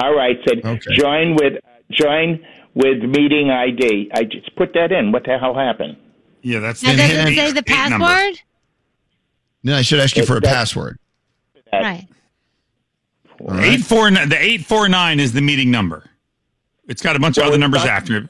All 0.00 0.14
right, 0.14 0.36
said 0.46 0.64
Okay. 0.64 0.94
join 0.96 1.34
with 1.36 1.54
join 1.92 2.44
with 2.74 3.02
meeting 3.02 3.50
ID. 3.50 4.10
I 4.12 4.24
just 4.24 4.54
put 4.56 4.72
that 4.74 4.90
in. 4.92 5.12
What 5.12 5.24
the 5.24 5.38
hell 5.38 5.54
happened? 5.54 5.96
Yeah, 6.42 6.58
that's 6.60 6.82
Now, 6.82 6.90
the 6.92 6.96
does 6.98 7.10
eight- 7.10 7.16
it 7.32 7.36
say 7.36 7.52
the 7.52 7.58
eight 7.60 7.90
number. 7.90 8.06
password? 8.06 8.40
Then 9.62 9.74
I 9.76 9.82
should 9.82 10.00
ask 10.00 10.16
you 10.16 10.26
for 10.26 10.36
a 10.36 10.40
password. 10.42 10.98
Right. 11.72 12.06
All 13.44 13.50
right. 13.50 13.64
Eight 13.74 13.80
four 13.84 14.10
nine. 14.10 14.28
The 14.28 14.40
eight 14.40 14.64
four 14.64 14.88
nine 14.88 15.20
is 15.20 15.32
the 15.32 15.42
meeting 15.42 15.70
number. 15.70 16.08
It's 16.88 17.02
got 17.02 17.14
a 17.16 17.18
bunch 17.18 17.36
of 17.38 17.44
other 17.44 17.58
numbers 17.58 17.84
not- 17.84 17.88
after 17.88 18.16
it. 18.18 18.28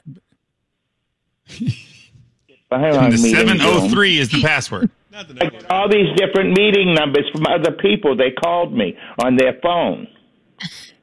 Hang 2.71 3.09
the 3.09 3.17
meeting 3.17 3.33
seven 3.35 3.57
oh 3.61 3.81
room. 3.83 3.89
three 3.91 4.17
is 4.17 4.29
the 4.29 4.41
password. 4.41 4.89
I 5.13 5.23
got 5.23 5.71
all 5.71 5.87
these 5.89 6.13
different 6.17 6.57
meeting 6.57 6.93
numbers 6.93 7.23
from 7.31 7.45
other 7.47 7.71
people. 7.71 8.17
They 8.17 8.31
called 8.31 8.73
me 8.73 8.97
on 9.23 9.37
their 9.37 9.53
phone. 9.63 10.07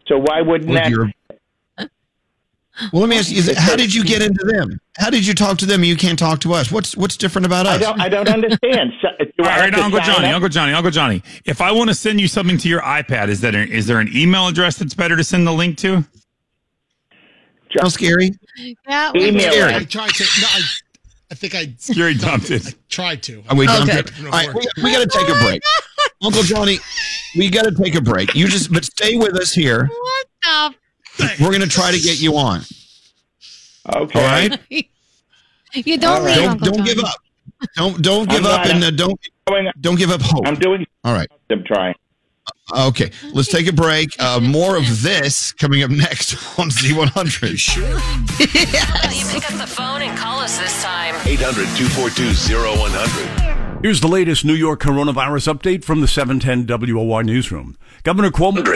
So 0.07 0.19
why 0.19 0.43
wouldn't 0.43 0.69
Well, 0.71 0.79
that? 0.83 0.91
you're- 0.91 1.15
well, 2.93 3.01
let 3.03 3.09
me 3.09 3.19
ask 3.19 3.31
you: 3.31 3.43
it- 3.43 3.57
How 3.59 3.77
did 3.77 3.93
you 3.95 4.05
get 4.05 4.23
into 4.23 4.45
them? 4.45 4.81
How 4.99 5.11
did 5.11 5.27
you 5.27 5.35
talk 5.35 5.59
to 5.59 5.67
them? 5.67 5.85
You 5.85 5.97
can't 5.97 6.19
talk 6.19 6.41
to 6.41 6.53
us. 6.55 6.71
What's 6.73 6.97
what's 6.97 7.17
different 7.17 7.47
about 7.47 7.67
I 7.67 7.75
us? 7.77 7.81
don't. 7.81 8.01
I 8.01 8.09
don't 8.09 8.29
understand. 8.29 8.93
So, 9.03 9.09
do 9.21 9.27
All 9.45 9.47
I 9.49 9.61
right, 9.61 9.73
to 9.73 9.83
Uncle 9.83 10.01
Johnny, 10.01 10.29
up? 10.29 10.35
Uncle 10.37 10.49
Johnny, 10.49 10.73
Uncle 10.73 10.91
Johnny. 10.91 11.23
If 11.45 11.61
I 11.61 11.73
want 11.73 11.89
to 11.91 11.95
send 11.95 12.21
you 12.21 12.29
something 12.29 12.59
to 12.59 12.69
your 12.69 12.81
iPad, 12.83 13.29
is 13.29 13.41
that 13.43 13.55
a, 13.55 13.61
is 13.69 13.87
there 13.87 14.01
an 14.01 14.09
email 14.15 14.49
address 14.49 14.77
that's 14.79 14.95
better 14.95 15.17
to 15.17 15.25
send 15.25 15.47
the 15.47 15.53
link 15.53 15.77
to? 15.79 16.05
Sounds 17.79 17.95
scary. 17.95 18.31
Yeah. 18.87 19.13
we- 19.15 19.29
Email 19.29 19.51
Scary. 19.53 19.75
I 19.75 19.85
tried 19.85 20.11
to. 20.11 20.25
No, 20.41 20.47
I, 20.49 20.61
I 21.31 21.35
think 21.35 21.55
I 21.55 21.75
Scary 21.79 22.15
dumped 22.15 22.51
it. 22.51 22.67
I 22.67 22.73
tried 22.91 23.23
to. 23.25 23.43
Are 23.49 23.57
we 23.57 23.67
Oh, 23.69 23.87
done? 23.87 23.87
good. 23.87 24.13
All 24.27 24.31
right, 24.31 24.53
we, 24.55 24.67
we 24.83 24.93
got 24.93 25.01
to 25.01 25.19
take 25.19 25.29
a 25.29 25.39
break. 25.45 25.63
Uncle 26.23 26.43
Johnny, 26.43 26.79
we 27.37 27.49
got 27.49 27.63
to 27.65 27.73
take 27.73 27.95
a 27.95 28.01
break. 28.03 28.35
You 28.35 28.47
just, 28.47 28.71
but 28.73 28.85
stay 28.85 29.17
with 29.17 29.35
us 29.41 29.53
here. 29.53 29.87
What 29.87 30.27
the? 30.43 30.75
We're 31.41 31.49
going 31.51 31.61
to 31.63 31.69
try 31.69 31.91
to 31.93 31.99
get 32.01 32.21
you 32.21 32.37
on. 32.37 32.61
Okay. 33.95 34.19
All 34.19 34.25
right. 34.27 34.59
You 35.75 35.97
don't 35.97 36.19
All 36.19 36.23
leave, 36.23 36.37
right. 36.37 36.61
Don't 36.61 36.75
don't 36.77 36.85
give 36.85 36.99
up. 36.99 37.15
Don't 37.77 38.03
don't 38.03 38.29
give 38.29 38.41
I'm 38.41 38.47
up 38.47 38.67
not- 38.67 38.71
and 38.75 38.85
uh, 38.85 38.91
don't 38.91 39.19
Going- 39.49 39.71
don't 39.81 39.97
give 39.97 40.11
up 40.11 40.21
hope. 40.21 40.47
I'm 40.47 40.57
doing. 40.57 40.87
All 41.03 41.15
right. 41.15 41.27
I'm 41.49 41.65
trying. 41.65 41.95
Okay. 42.77 43.11
Let's 43.33 43.49
take 43.49 43.67
a 43.69 43.73
break. 43.73 44.11
Uh, 44.21 44.39
more 44.41 44.77
of 44.77 45.03
this 45.03 45.51
coming 45.53 45.83
up 45.83 45.91
next 45.91 46.35
on 46.59 46.69
Z100. 46.69 47.59
Sure. 47.59 47.83
You 48.39 49.27
pick 49.41 49.51
up 49.51 49.59
the 49.59 49.67
phone 49.67 50.03
and 50.03 50.19
call 50.19 50.41
us 50.41 50.59
this 50.59 50.83
time. 50.83 51.15
800 51.27 51.65
242 51.79 52.35
0100. 52.55 53.83
Here's 53.83 54.01
the 54.03 54.09
latest 54.09 54.45
New 54.45 54.53
York 54.55 54.81
coronavirus 54.81 55.55
update 55.55 55.85
from 55.85 56.03
the 56.03 56.07
710 56.09 56.67
WOR 56.95 57.23
newsroom. 57.25 57.79
Governor 58.03 58.31
Cuomo. 58.31 58.57
You're 58.65 58.75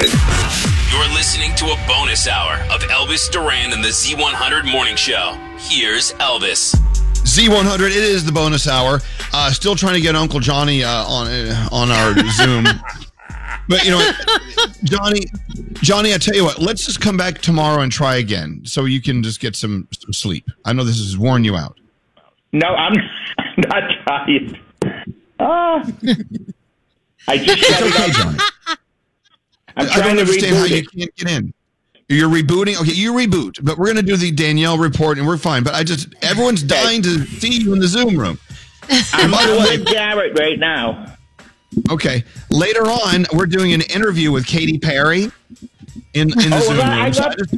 listening 1.27 1.53
to 1.57 1.65
a 1.65 1.87
bonus 1.89 2.29
hour 2.29 2.55
of 2.73 2.81
Elvis 2.83 3.29
Duran 3.33 3.73
and 3.73 3.83
the 3.83 3.89
Z100 3.89 4.71
Morning 4.71 4.95
Show. 4.95 5.33
Here's 5.59 6.13
Elvis. 6.21 6.77
Z100. 7.25 7.91
It 7.91 7.97
is 7.97 8.25
the 8.25 8.31
bonus 8.31 8.69
hour. 8.69 9.01
Uh, 9.33 9.51
still 9.51 9.75
trying 9.75 9.95
to 9.95 10.01
get 10.01 10.15
Uncle 10.15 10.39
Johnny 10.39 10.85
uh, 10.85 10.89
on 10.89 11.27
uh, 11.27 11.69
on 11.73 11.91
our 11.91 12.15
Zoom. 12.31 12.65
But 13.69 13.85
you 13.85 13.91
know. 13.91 14.13
Johnny, 14.85 15.23
Johnny, 15.83 16.15
I 16.15 16.19
tell 16.19 16.37
you 16.37 16.45
what. 16.45 16.61
Let's 16.61 16.87
just 16.87 17.01
come 17.01 17.17
back 17.17 17.41
tomorrow 17.41 17.83
and 17.83 17.91
try 17.91 18.19
again, 18.19 18.61
so 18.65 18.85
you 18.85 19.03
can 19.03 19.25
just 19.25 19.41
get 19.41 19.57
some, 19.57 19.89
some 19.99 20.13
sleep. 20.13 20.49
I 20.65 20.75
know 20.75 20.85
this 20.85 20.99
has 20.99 21.19
worn 21.19 21.43
you 21.43 21.57
out. 21.57 21.77
No, 22.53 22.69
I'm 22.69 22.95
not 23.57 23.83
tired. 24.07 24.61
Ah. 25.41 25.83
I 27.27 27.39
just 27.39 27.59
It's 27.69 27.83
okay. 27.83 28.13
Johnny. 28.13 28.39
I'm 29.77 29.89
I 29.91 29.97
don't 30.07 30.15
to 30.17 30.21
understand 30.23 30.57
how 30.57 30.65
reboot 30.65 30.71
you 30.71 30.77
it. 30.77 30.93
can't 30.93 31.15
get 31.17 31.31
in. 31.31 31.55
You're 32.09 32.31
rebooting. 32.31 32.81
Okay, 32.81 32.93
you 32.93 33.13
reboot, 33.13 33.59
but 33.65 33.77
we're 33.79 33.87
going 33.87 33.97
to 33.97 34.03
do 34.03 34.17
the 34.17 34.31
Danielle 34.31 34.79
report, 34.79 35.19
and 35.19 35.27
we're 35.27 35.37
fine. 35.39 35.63
But 35.65 35.75
I 35.75 35.83
just 35.83 36.15
everyone's 36.23 36.63
dying 36.63 37.03
to 37.03 37.25
see 37.27 37.59
you 37.61 37.73
in 37.73 37.81
the 37.81 37.89
Zoom 37.89 38.17
room. 38.17 38.39
I'm, 38.89 39.31
by 39.31 39.45
the 39.45 39.53
I'm 39.55 39.59
way- 39.65 39.79
with 39.79 39.87
Garrett 39.87 40.39
right 40.39 40.59
now. 40.59 41.13
Okay, 41.91 42.23
later 42.49 42.83
on, 42.85 43.27
we're 43.35 43.47
doing 43.47 43.73
an 43.75 43.83
interview 43.83 44.31
with 44.31 44.47
Katy 44.47 44.79
Perry 44.79 45.25
in 46.15 46.31
in 46.31 46.51
the 46.51 46.51
Oh, 46.53 46.61
Zoom 46.61 46.77
well, 46.79 46.91
I 46.91 47.05
room. 47.07 47.13
So 47.13 47.25
I, 47.25 47.35
just- 47.35 47.55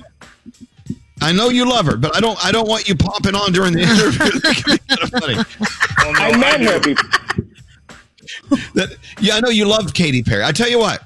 I 1.21 1.33
know 1.33 1.51
you 1.51 1.69
love 1.69 1.85
her, 1.87 1.97
but 1.99 2.17
I 2.17 2.21
don't. 2.21 2.43
I 2.45 2.51
don't 2.51 2.67
want 2.69 2.89
you 2.89 2.95
popping 2.95 3.35
on 3.35 3.53
during 3.53 3.75
the 3.75 3.83
interview. 3.83 4.41
That 4.41 4.57
could 4.57 4.65
be 4.65 4.79
kind 4.97 5.03
of 5.03 5.11
funny. 5.11 6.19
I 6.21 6.37
met 6.39 6.61
her 6.63 6.81
before. 6.81 7.45
That, 8.75 8.97
yeah, 9.21 9.35
I 9.37 9.41
know 9.41 9.49
you 9.51 9.67
love 9.67 9.93
Katy 9.95 10.23
Perry. 10.23 10.43
I 10.45 10.53
tell 10.53 10.69
you 10.71 10.79
what, 10.79 11.03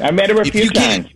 I 0.00 0.10
met 0.10 0.30
her 0.30 0.36
a 0.36 0.46
if 0.46 0.52
few 0.52 0.70
times. 0.70 1.08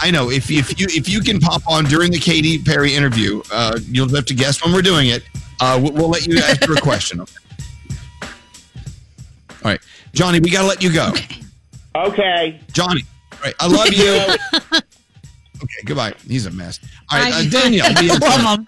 I 0.00 0.10
know 0.10 0.30
if 0.30 0.50
if 0.50 0.78
you 0.78 0.86
if 0.90 1.08
you 1.08 1.20
can 1.20 1.40
pop 1.40 1.62
on 1.68 1.84
during 1.84 2.12
the 2.12 2.18
Katy 2.18 2.62
Perry 2.62 2.94
interview, 2.94 3.42
uh, 3.52 3.78
you'll 3.86 4.08
have 4.14 4.26
to 4.26 4.34
guess 4.34 4.64
when 4.64 4.72
we're 4.72 4.82
doing 4.82 5.08
it. 5.08 5.22
Uh, 5.60 5.78
we'll, 5.82 5.92
we'll 5.92 6.08
let 6.08 6.26
you 6.26 6.38
ask 6.44 6.64
her 6.64 6.74
a 6.74 6.80
question. 6.80 7.20
Okay? 7.20 7.32
All 9.64 9.72
right, 9.72 9.80
Johnny, 10.12 10.40
we 10.40 10.50
got 10.50 10.62
to 10.62 10.68
let 10.68 10.82
you 10.82 10.92
go. 10.92 11.12
Okay. 11.96 12.60
Johnny, 12.72 13.02
all 13.32 13.38
right, 13.42 13.54
I 13.58 13.66
love 13.66 13.92
you. 13.92 14.80
Okay, 15.78 15.86
goodbye. 15.86 16.14
He's 16.26 16.44
a 16.46 16.50
mess. 16.50 16.80
All 17.10 17.20
right, 17.20 17.32
uh, 17.32 17.48
Danielle. 17.48 17.94
be 18.00 18.10
in 18.10 18.18
touch. 18.18 18.42
All 18.44 18.64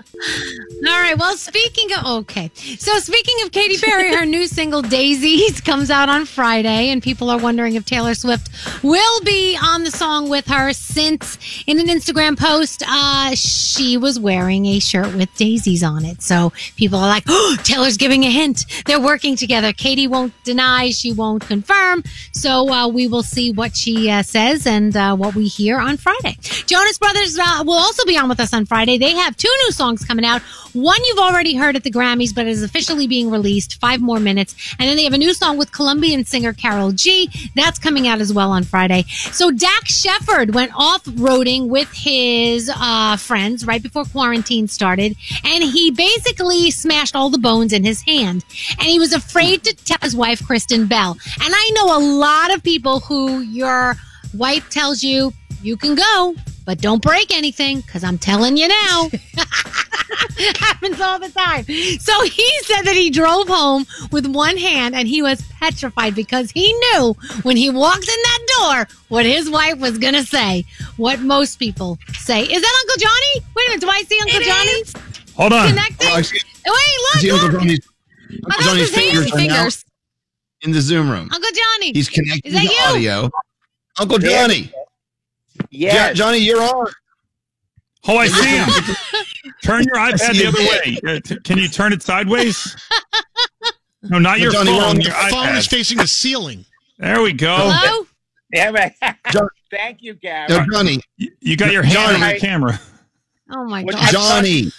right. 0.85 1.17
Well, 1.19 1.37
speaking 1.37 1.89
of 1.99 2.07
okay, 2.21 2.53
so 2.55 2.99
speaking 2.99 3.35
of 3.45 3.51
Katy 3.51 3.79
Perry, 3.79 4.15
her 4.15 4.25
new 4.25 4.47
single 4.47 4.81
"Daisies" 4.81 5.61
comes 5.65 5.91
out 5.91 6.09
on 6.09 6.25
Friday, 6.25 6.91
and 6.91 7.03
people 7.03 7.29
are 7.29 7.39
wondering 7.39 7.75
if 7.75 7.85
Taylor 7.85 8.15
Swift 8.15 8.49
will 8.85 9.21
be 9.23 9.59
on 9.61 9.83
the 9.83 9.91
song 9.91 10.29
with 10.29 10.47
her. 10.47 10.73
Since 10.73 11.65
in 11.67 11.81
an 11.81 11.87
Instagram 11.87 12.39
post, 12.39 12.85
uh, 12.87 13.35
she 13.35 13.97
was 13.97 14.21
wearing 14.21 14.67
a 14.67 14.79
shirt 14.79 15.13
with 15.15 15.35
daisies 15.35 15.83
on 15.83 16.05
it, 16.05 16.23
so 16.23 16.53
people 16.77 17.01
are 17.01 17.09
like, 17.09 17.25
"Oh, 17.29 17.57
Taylor's 17.65 17.97
giving 17.97 18.23
a 18.23 18.31
hint. 18.31 18.67
They're 18.87 19.01
working 19.01 19.35
together." 19.35 19.73
Katy 19.73 20.07
won't 20.07 20.33
deny, 20.45 20.91
she 20.91 21.13
won't 21.13 21.45
confirm. 21.45 22.05
So 22.33 22.71
uh, 22.71 22.87
we 22.87 23.09
will 23.09 23.25
see 23.25 23.51
what 23.51 23.75
she 23.75 24.09
uh, 24.11 24.23
says 24.23 24.65
and 24.65 24.97
uh, 24.97 25.17
what 25.17 25.35
we 25.35 25.49
hear 25.49 25.79
on 25.81 25.97
Friday. 25.97 26.37
Jonas 26.67 27.00
Brothers 27.01 27.39
uh, 27.39 27.63
will 27.65 27.79
also 27.79 28.05
be 28.05 28.17
on 28.19 28.29
with 28.29 28.41
us 28.41 28.53
on 28.53 28.67
Friday. 28.67 28.99
They 28.99 29.13
have 29.13 29.37
two 29.37 29.53
new 29.65 29.73
songs 29.73 30.05
coming 30.05 30.25
out. 30.25 30.43
One 30.75 31.03
you've 31.07 31.19
already 31.19 31.55
heard 31.55 31.75
at 31.75 31.83
the 31.83 31.91
Grammys, 31.91 32.35
but 32.35 32.47
is 32.47 32.63
officially 32.63 33.07
being 33.07 33.31
released. 33.31 33.81
Five 33.81 34.01
more 34.01 34.21
minutes, 34.21 34.55
and 34.79 34.89
then 34.89 34.97
they 34.97 35.05
have 35.05 35.15
a 35.15 35.19
new 35.19 35.33
song 35.33 35.57
with 35.57 35.73
Colombian 35.73 36.25
singer 36.25 36.53
Karol 36.53 36.93
G. 36.93 37.31
That's 37.57 37.79
coming 37.79 38.07
out 38.07 38.21
as 38.21 38.33
well 38.33 38.51
on 38.51 38.65
Friday. 38.65 39.05
So 39.33 39.51
Dax 39.51 39.99
Shepard 40.01 40.55
went 40.55 40.73
off 40.77 41.03
roading 41.05 41.69
with 41.69 41.91
his 41.93 42.71
uh, 42.75 43.17
friends 43.17 43.67
right 43.67 43.83
before 43.83 44.05
quarantine 44.05 44.69
started, 44.69 45.17
and 45.45 45.65
he 45.65 45.91
basically 45.91 46.71
smashed 46.71 47.17
all 47.17 47.31
the 47.31 47.39
bones 47.39 47.73
in 47.73 47.83
his 47.83 48.03
hand, 48.03 48.45
and 48.79 48.89
he 48.89 48.99
was 48.99 49.13
afraid 49.13 49.65
to 49.65 49.75
tell 49.75 49.99
his 50.03 50.15
wife 50.15 50.47
Kristen 50.47 50.87
Bell. 50.87 51.17
And 51.43 51.55
I 51.57 51.71
know 51.75 51.99
a 51.99 52.03
lot 52.03 52.55
of 52.55 52.63
people 52.63 53.01
who 53.01 53.41
your 53.41 53.97
wife 54.35 54.69
tells 54.71 55.03
you 55.03 55.33
you 55.63 55.77
can 55.77 55.95
go, 55.95 56.35
but 56.65 56.81
don't 56.81 57.03
break 57.03 57.35
anything 57.37 57.81
because 57.81 58.05
I'm 58.05 58.19
telling 58.19 58.57
you 58.57 58.69
now. 58.69 59.09
happens 60.59 61.01
all 61.01 61.19
the 61.19 61.29
time. 61.29 61.65
So 62.01 62.23
he 62.25 62.49
said 62.65 62.83
that 62.83 62.95
he 62.97 63.11
drove 63.11 63.47
home 63.49 63.87
with 64.11 64.27
one 64.27 64.57
hand 64.57 64.95
and 64.95 65.07
he 65.07 65.23
was 65.23 65.43
petrified 65.61 66.15
because 66.15 66.51
he 66.51 66.73
knew 66.73 67.15
when 67.43 67.57
he 67.57 67.71
walked 67.71 68.09
in 68.09 68.23
that 68.23 68.39
door 68.59 68.97
what 69.09 69.25
his 69.25 69.49
wife 69.49 69.79
was 69.79 69.99
going 69.99 70.15
to 70.15 70.25
say. 70.25 70.65
What 70.97 71.21
most 71.21 71.59
people 71.59 71.99
say. 72.19 72.43
Is 72.43 72.61
that 72.63 72.77
Uncle 72.81 72.97
Johnny? 72.99 73.47
Wait 73.55 73.67
a 73.67 73.71
minute. 73.71 73.81
Do 73.83 73.89
I 73.89 74.03
see 74.03 74.19
Uncle 74.21 74.41
Johnny? 74.41 74.83
Hold 75.37 75.53
on. 75.53 75.69
Connecting? 75.69 76.09
Oh, 76.11 76.15
I 76.17 76.23
see- 76.23 76.41
Wait, 76.67 77.21
see 77.21 77.33
look, 77.33 77.43
Uncle 77.43 77.59
look. 77.59 77.63
Johnny's, 77.63 77.81
Oh, 78.33 78.37
Uncle 78.47 78.63
Johnny's 78.65 78.91
fingers, 78.95 79.31
Fingers. 79.33 79.85
in 80.63 80.71
the 80.73 80.81
Zoom 80.81 81.11
room. 81.11 81.29
Uncle 81.33 81.51
Johnny. 81.51 81.93
He's 81.93 82.09
connecting 82.09 82.53
Is 82.53 82.59
the 82.61 82.65
you? 82.67 82.81
audio. 82.87 83.31
Uncle 83.99 84.19
Johnny. 84.19 84.73
Yes. 85.71 86.17
Jo- 86.17 86.25
Johnny, 86.25 86.39
you're 86.39 86.63
on. 86.63 86.87
Oh, 88.09 88.17
I 88.17 88.29
see 88.29 88.49
him. 88.49 88.67
turn 89.63 89.85
your 89.85 89.97
iPad 89.97 90.33
the 90.39 90.47
other 90.47 90.59
way. 90.59 90.99
Uh, 91.37 91.41
Can 91.45 91.59
you 91.59 91.69
turn 91.69 91.93
it 91.93 92.03
sideways? 92.03 92.75
No, 94.03 94.19
not 94.19 94.39
No, 94.39 94.45
your 94.45 94.53
Johnny, 94.53 94.71
phone. 94.71 94.83
on 94.83 95.01
Your 95.01 95.11
the 95.13 95.29
phone 95.31 95.55
is 95.57 95.67
facing 95.67 95.99
the 95.99 96.07
ceiling. 96.07 96.65
There 96.99 97.21
we 97.21 97.33
go. 97.35 97.57
Hello? 97.71 98.07
Yeah, 98.53 98.71
right. 98.71 98.93
John- 99.31 99.49
Thank 99.71 99.99
you, 100.03 100.15
Gary. 100.15 100.49
No, 100.49 100.65
Johnny. 100.73 101.01
You 101.19 101.57
got 101.57 101.73
your 101.73 101.83
hand 101.83 101.99
on 101.99 102.21
Johnny. 102.21 102.31
your 102.33 102.41
camera. 102.41 102.81
Oh 103.53 103.65
my 103.67 103.85
God. 103.85 104.11
Johnny. 104.11 104.73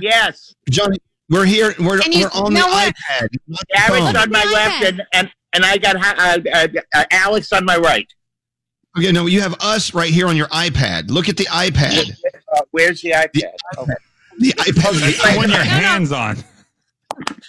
Yes. 0.00 0.54
Johnny. 0.68 0.98
We're 1.30 1.46
here. 1.46 1.74
We're, 1.78 2.00
you- 2.02 2.28
we're 2.34 2.40
on 2.40 2.52
no, 2.52 2.60
the 2.60 2.66
we're- 2.66 2.92
iPad. 2.92 3.28
not 3.48 3.60
Gary's 3.74 4.02
on 4.04 4.30
my 4.30 4.44
the 4.44 4.50
left, 4.52 4.84
and, 4.84 5.02
and, 5.14 5.32
and 5.54 5.64
I 5.64 5.78
got 5.78 5.96
uh, 5.96 6.38
uh, 6.52 6.68
uh, 6.94 7.04
Alex 7.10 7.52
on 7.52 7.64
my 7.64 7.76
right. 7.78 8.12
Okay, 8.98 9.12
no, 9.12 9.26
you 9.26 9.40
have 9.40 9.54
us 9.60 9.94
right 9.94 10.10
here 10.12 10.26
on 10.26 10.36
your 10.36 10.48
iPad. 10.48 11.10
Look 11.10 11.28
at 11.28 11.36
the 11.36 11.44
iPad. 11.44 12.10
Uh, 12.52 12.60
where's 12.72 13.00
the 13.02 13.10
iPad? 13.12 13.52
Okay. 13.78 13.92
The 14.38 14.50
iPad 14.52 15.00
That's 15.00 15.22
the 15.22 15.36
one 15.36 15.48
your 15.50 15.58
hands 15.62 16.10
on. 16.12 16.36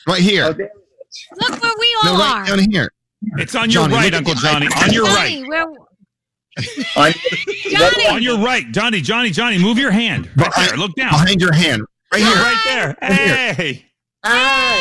right 0.07 0.21
here. 0.21 0.45
Oh, 0.45 0.53
there 0.53 0.67
it 0.67 0.71
is. 1.09 1.27
Look 1.49 1.61
where 1.63 1.71
we 1.79 1.95
No, 2.03 2.11
all 2.13 2.17
right 2.19 2.49
are. 2.49 2.57
down 2.57 2.69
here. 2.71 2.91
It's 3.37 3.55
on 3.55 3.69
your 3.71 3.83
Johnny, 3.83 3.95
right, 3.95 4.13
Uncle 4.13 4.33
Johnny. 4.35 4.67
iPad. 4.67 4.83
On 4.87 4.93
your 4.93 5.05
Johnny, 5.07 5.41
right. 5.49 5.67
where, 5.67 7.05
On- 7.05 7.13
Johnny. 7.71 8.07
On 8.07 8.21
your 8.21 8.37
right. 8.39 8.71
Johnny, 8.71 9.01
Johnny, 9.01 9.29
Johnny, 9.31 9.57
move 9.57 9.77
your 9.79 9.91
hand. 9.91 10.29
Right 10.35 10.51
there. 10.57 10.77
Look 10.77 10.93
down. 10.95 11.09
Behind 11.11 11.41
your 11.41 11.53
hand. 11.53 11.81
Right 12.13 12.21
here. 12.21 12.35
Right 12.35 12.61
there. 12.65 12.95
Hey, 13.01 13.53
Hey. 13.53 13.85
Hi. 14.23 14.77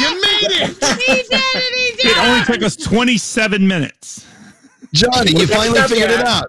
You 0.00 0.20
made 0.20 0.50
it. 0.62 1.81
He 2.14 2.20
did 2.20 2.24
it. 2.24 2.24
He 2.24 2.24
did 2.24 2.28
It 2.28 2.28
only 2.28 2.44
took 2.44 2.62
us 2.62 2.76
27 2.76 3.66
minutes. 3.66 4.26
Johnny, 4.92 5.32
you 5.32 5.46
finally 5.46 5.78
not 5.78 5.88
figured 5.90 6.10
it 6.10 6.18
bad. 6.18 6.26
out. 6.42 6.48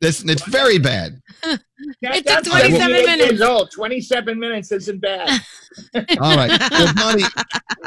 It's, 0.00 0.24
it's 0.24 0.44
very 0.46 0.78
bad. 0.78 1.20
That- 2.00 2.16
It 2.16 2.26
took 2.26 2.44
27 2.44 2.92
minutes. 2.92 3.30
Years 3.32 3.40
old. 3.42 3.70
Twenty-seven 3.72 4.38
minutes 4.38 4.70
isn't 4.70 5.00
bad. 5.00 5.40
All 6.20 6.36
right. 6.36 6.60
Well, 6.70 6.94
Johnny, 6.94 7.24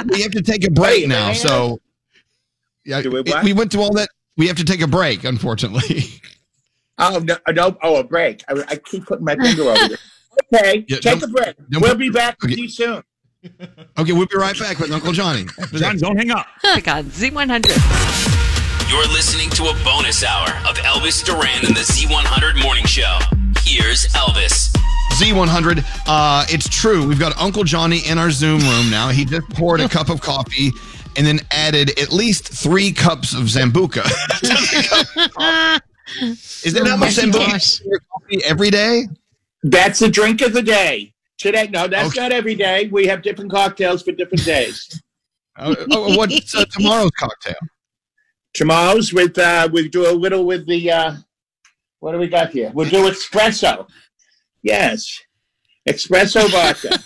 we 0.08 0.22
have 0.22 0.32
to 0.32 0.42
take 0.42 0.66
a 0.66 0.70
break 0.72 1.04
Wait, 1.04 1.08
now. 1.08 1.28
hang 1.28 1.36
So, 1.36 1.80
yeah, 2.86 3.02
we 3.08 3.20
it- 3.22 3.44
we 3.44 3.54
went 3.54 3.72
through 3.72 3.84
all 3.84 3.94
that. 3.94 4.10
We 4.36 4.48
have 4.48 4.58
to 4.58 4.66
take 4.66 4.82
a 4.82 4.88
break, 4.88 5.24
unfortunately. 5.24 6.06
Oh 6.98 7.20
no! 7.20 7.38
Uh, 7.48 7.52
no 7.54 7.78
oh, 7.84 7.98
a 7.98 8.04
break. 8.04 8.44
I, 8.50 8.64
I 8.68 8.76
keep 8.78 9.06
putting 9.06 9.24
my 9.26 9.36
finger 9.38 9.64
over 9.64 9.88
there. 9.88 9.98
Okay, 10.54 10.86
Yeah, 10.90 10.98
take 11.00 11.20
don't- 11.20 11.24
a 11.24 11.28
break. 11.34 11.56
don't 11.70 11.82
We'll 11.82 11.92
put- 11.92 12.00
be 12.00 12.10
back 12.10 12.36
okay. 12.44 12.52
with 12.52 12.60
you 12.60 12.70
soon. 12.70 13.02
Okay, 13.98 14.12
we'll 14.12 14.26
be 14.26 14.36
right 14.36 14.58
back 14.60 14.80
with 14.80 14.92
Uncle 14.92 15.14
Johnny. 15.14 15.46
Johnny, 15.74 16.00
don't 16.00 16.18
hang 16.18 16.30
up. 16.32 16.46
Pick 16.62 16.88
on 16.90 17.06
Z100. 17.06 18.90
You're 18.90 19.08
listening 19.08 19.50
to 19.52 19.64
a 19.70 19.74
bonus 19.86 20.22
hour 20.22 20.50
of 20.70 20.76
Elvis 20.80 21.24
Duran 21.24 21.66
and 21.66 21.74
the 21.76 21.80
Z100 21.82 22.62
Morning 22.62 22.86
Show. 22.86 23.18
Here's 23.62 24.08
Elvis. 24.08 24.76
Z100. 25.14 25.86
Uh, 26.08 26.46
it's 26.50 26.68
true. 26.68 27.08
We've 27.08 27.20
got 27.20 27.38
Uncle 27.38 27.64
Johnny 27.64 28.00
in 28.06 28.18
our 28.18 28.32
Zoom 28.32 28.60
room 28.60 28.90
now. 28.92 29.08
He 29.10 29.24
just 29.24 29.48
poured 29.52 29.80
a 29.80 29.88
cup 29.88 30.10
of 30.10 30.20
coffee 30.20 30.72
and 31.16 31.26
then 31.26 31.40
added 31.52 31.98
at 31.98 32.12
least 32.12 32.50
three 32.50 32.92
cups 32.92 33.34
of 33.34 33.44
Zambuca. 33.44 34.04
Is 36.66 36.74
that 36.74 36.86
how 36.86 36.98
much 36.98 37.18
Oh 37.18 37.28
my 37.28 37.32
Zambuca 37.32 37.82
in 37.82 37.90
your 37.90 38.00
coffee 38.12 38.44
every 38.44 38.70
day? 38.72 39.04
That's 39.64 40.00
the 40.00 40.10
drink 40.10 40.42
of 40.42 40.52
the 40.52 40.62
day. 40.62 41.14
Today, 41.38 41.68
no, 41.72 41.88
that's 41.88 42.10
Okay. 42.10 42.20
not 42.22 42.32
every 42.32 42.56
day. 42.56 42.88
We 42.92 43.08
have 43.08 43.22
different 43.22 43.52
cocktails 43.52 44.04
for 44.04 44.12
different 44.14 44.46
days. 44.46 45.02
Uh, 45.58 45.76
oh, 45.92 46.16
what's 46.18 46.56
uh, 46.56 46.66
tomorrow's 46.72 47.12
cocktail? 47.20 47.56
Tomorrow's 48.54 49.12
with 49.14 49.38
uh, 49.38 49.68
we 49.72 49.90
do 49.90 50.10
a 50.10 50.14
little 50.14 50.46
with 50.46 50.66
the 50.68 50.92
uh, 50.92 51.16
what 52.00 52.14
do 52.14 52.18
we 52.20 52.28
got 52.28 52.52
here? 52.52 52.72
We'll 52.74 52.90
do 52.90 53.10
espresso. 53.10 53.88
Yes, 54.64 55.22
espresso 55.88 56.50
vodka. 56.52 56.98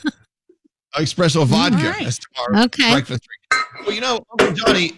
Espresso 0.95 1.45
vodka. 1.45 1.77
right. 1.77 2.03
That's 2.03 2.19
tomorrow. 2.19 2.65
Okay. 2.65 2.91
Breakfast. 2.91 3.27
Well, 3.81 3.93
you 3.93 4.01
know, 4.01 4.19
Uncle 4.31 4.53
Johnny, 4.53 4.91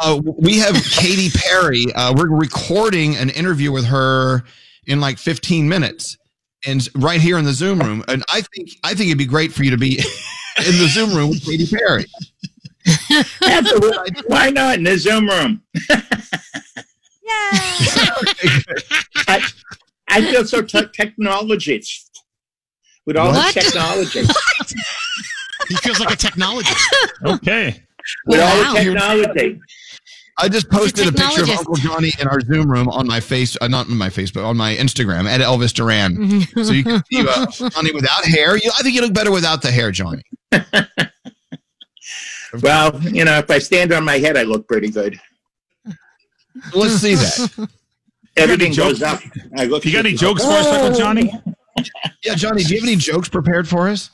uh, 0.00 0.20
we 0.38 0.58
have 0.58 0.74
Katy 0.84 1.30
Perry. 1.30 1.86
Uh, 1.94 2.12
we're 2.16 2.28
recording 2.28 3.16
an 3.16 3.30
interview 3.30 3.72
with 3.72 3.86
her 3.86 4.42
in 4.86 5.00
like 5.00 5.18
15 5.18 5.68
minutes, 5.68 6.16
and 6.64 6.88
right 6.94 7.20
here 7.20 7.38
in 7.38 7.44
the 7.44 7.52
Zoom 7.52 7.80
room. 7.80 8.02
And 8.08 8.22
I 8.30 8.40
think 8.40 8.70
I 8.84 8.94
think 8.94 9.08
it'd 9.08 9.18
be 9.18 9.26
great 9.26 9.52
for 9.52 9.64
you 9.64 9.70
to 9.70 9.76
be 9.76 9.98
in 10.58 10.78
the 10.78 10.88
Zoom 10.88 11.14
room 11.14 11.30
with 11.30 11.44
Katy 11.44 11.66
Perry. 11.66 12.06
Absolutely. 13.42 14.22
Why 14.28 14.50
not 14.50 14.78
in 14.78 14.84
the 14.84 14.96
Zoom 14.96 15.28
room? 15.28 15.62
I, 19.28 19.44
I 20.08 20.20
feel 20.30 20.44
so 20.44 20.62
te- 20.62 20.86
technologist 20.98 22.10
with 23.06 23.16
all 23.16 23.32
What? 23.32 23.54
the 23.54 23.60
technology. 23.60 24.20
He 25.68 25.74
feels 25.76 26.00
like 26.00 26.12
a 26.12 26.16
technologist. 26.16 26.84
Okay. 27.24 27.82
with 28.26 28.40
all 28.40 28.74
the 28.74 28.80
technology. 28.80 29.60
I 30.38 30.48
just 30.48 30.68
posted 30.70 31.08
a 31.08 31.12
picture 31.12 31.42
of. 31.44 31.50
Uncle 31.50 31.74
Johnny 31.76 32.12
in 32.20 32.28
our 32.28 32.40
Zoom 32.42 32.70
room 32.70 32.88
on 32.88 33.06
my 33.06 33.20
face, 33.20 33.56
uh, 33.60 33.68
not 33.68 33.88
on 33.88 33.96
my 33.96 34.08
Facebook, 34.10 34.44
on 34.44 34.56
my 34.56 34.74
Instagram 34.76 35.24
at 35.24 35.40
Elvis 35.40 35.72
Duran. 35.72 36.42
so 36.64 36.72
you 36.72 36.84
can 36.84 37.02
see 37.10 37.26
uh, 37.26 37.46
Johnny 37.70 37.92
without 37.92 38.24
hair. 38.26 38.56
You, 38.56 38.70
I 38.78 38.82
think 38.82 38.94
you 38.94 39.00
look 39.00 39.14
better 39.14 39.30
without 39.32 39.62
the 39.62 39.70
hair, 39.70 39.90
Johnny. 39.90 40.22
Well, 42.62 42.98
you 43.02 43.24
know, 43.24 43.36
if 43.38 43.50
I 43.50 43.58
stand 43.58 43.92
on 43.92 44.04
my 44.04 44.18
head, 44.18 44.36
I 44.36 44.44
look 44.44 44.66
pretty 44.66 44.88
good. 44.88 45.20
Let's 46.74 46.94
see 46.94 47.14
that. 47.16 47.68
Everything 48.36 48.72
goes 48.72 49.02
up. 49.02 49.20
I 49.58 49.64
look. 49.66 49.84
You 49.84 49.92
got 49.92 50.00
any 50.06 50.12
good. 50.12 50.20
jokes 50.20 50.42
for 50.44 50.52
us, 50.52 50.66
Uncle 50.66 50.98
Johnny? 50.98 51.32
Yeah, 52.24 52.34
Johnny, 52.34 52.62
do 52.62 52.74
you 52.74 52.80
have 52.80 52.88
any 52.88 52.96
jokes 52.96 53.28
prepared 53.28 53.68
for 53.68 53.88
us? 53.88 54.10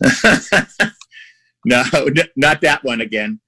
No, 1.66 1.82
n- 1.92 2.14
not 2.36 2.62
that 2.62 2.82
one 2.84 3.02
again. 3.02 3.38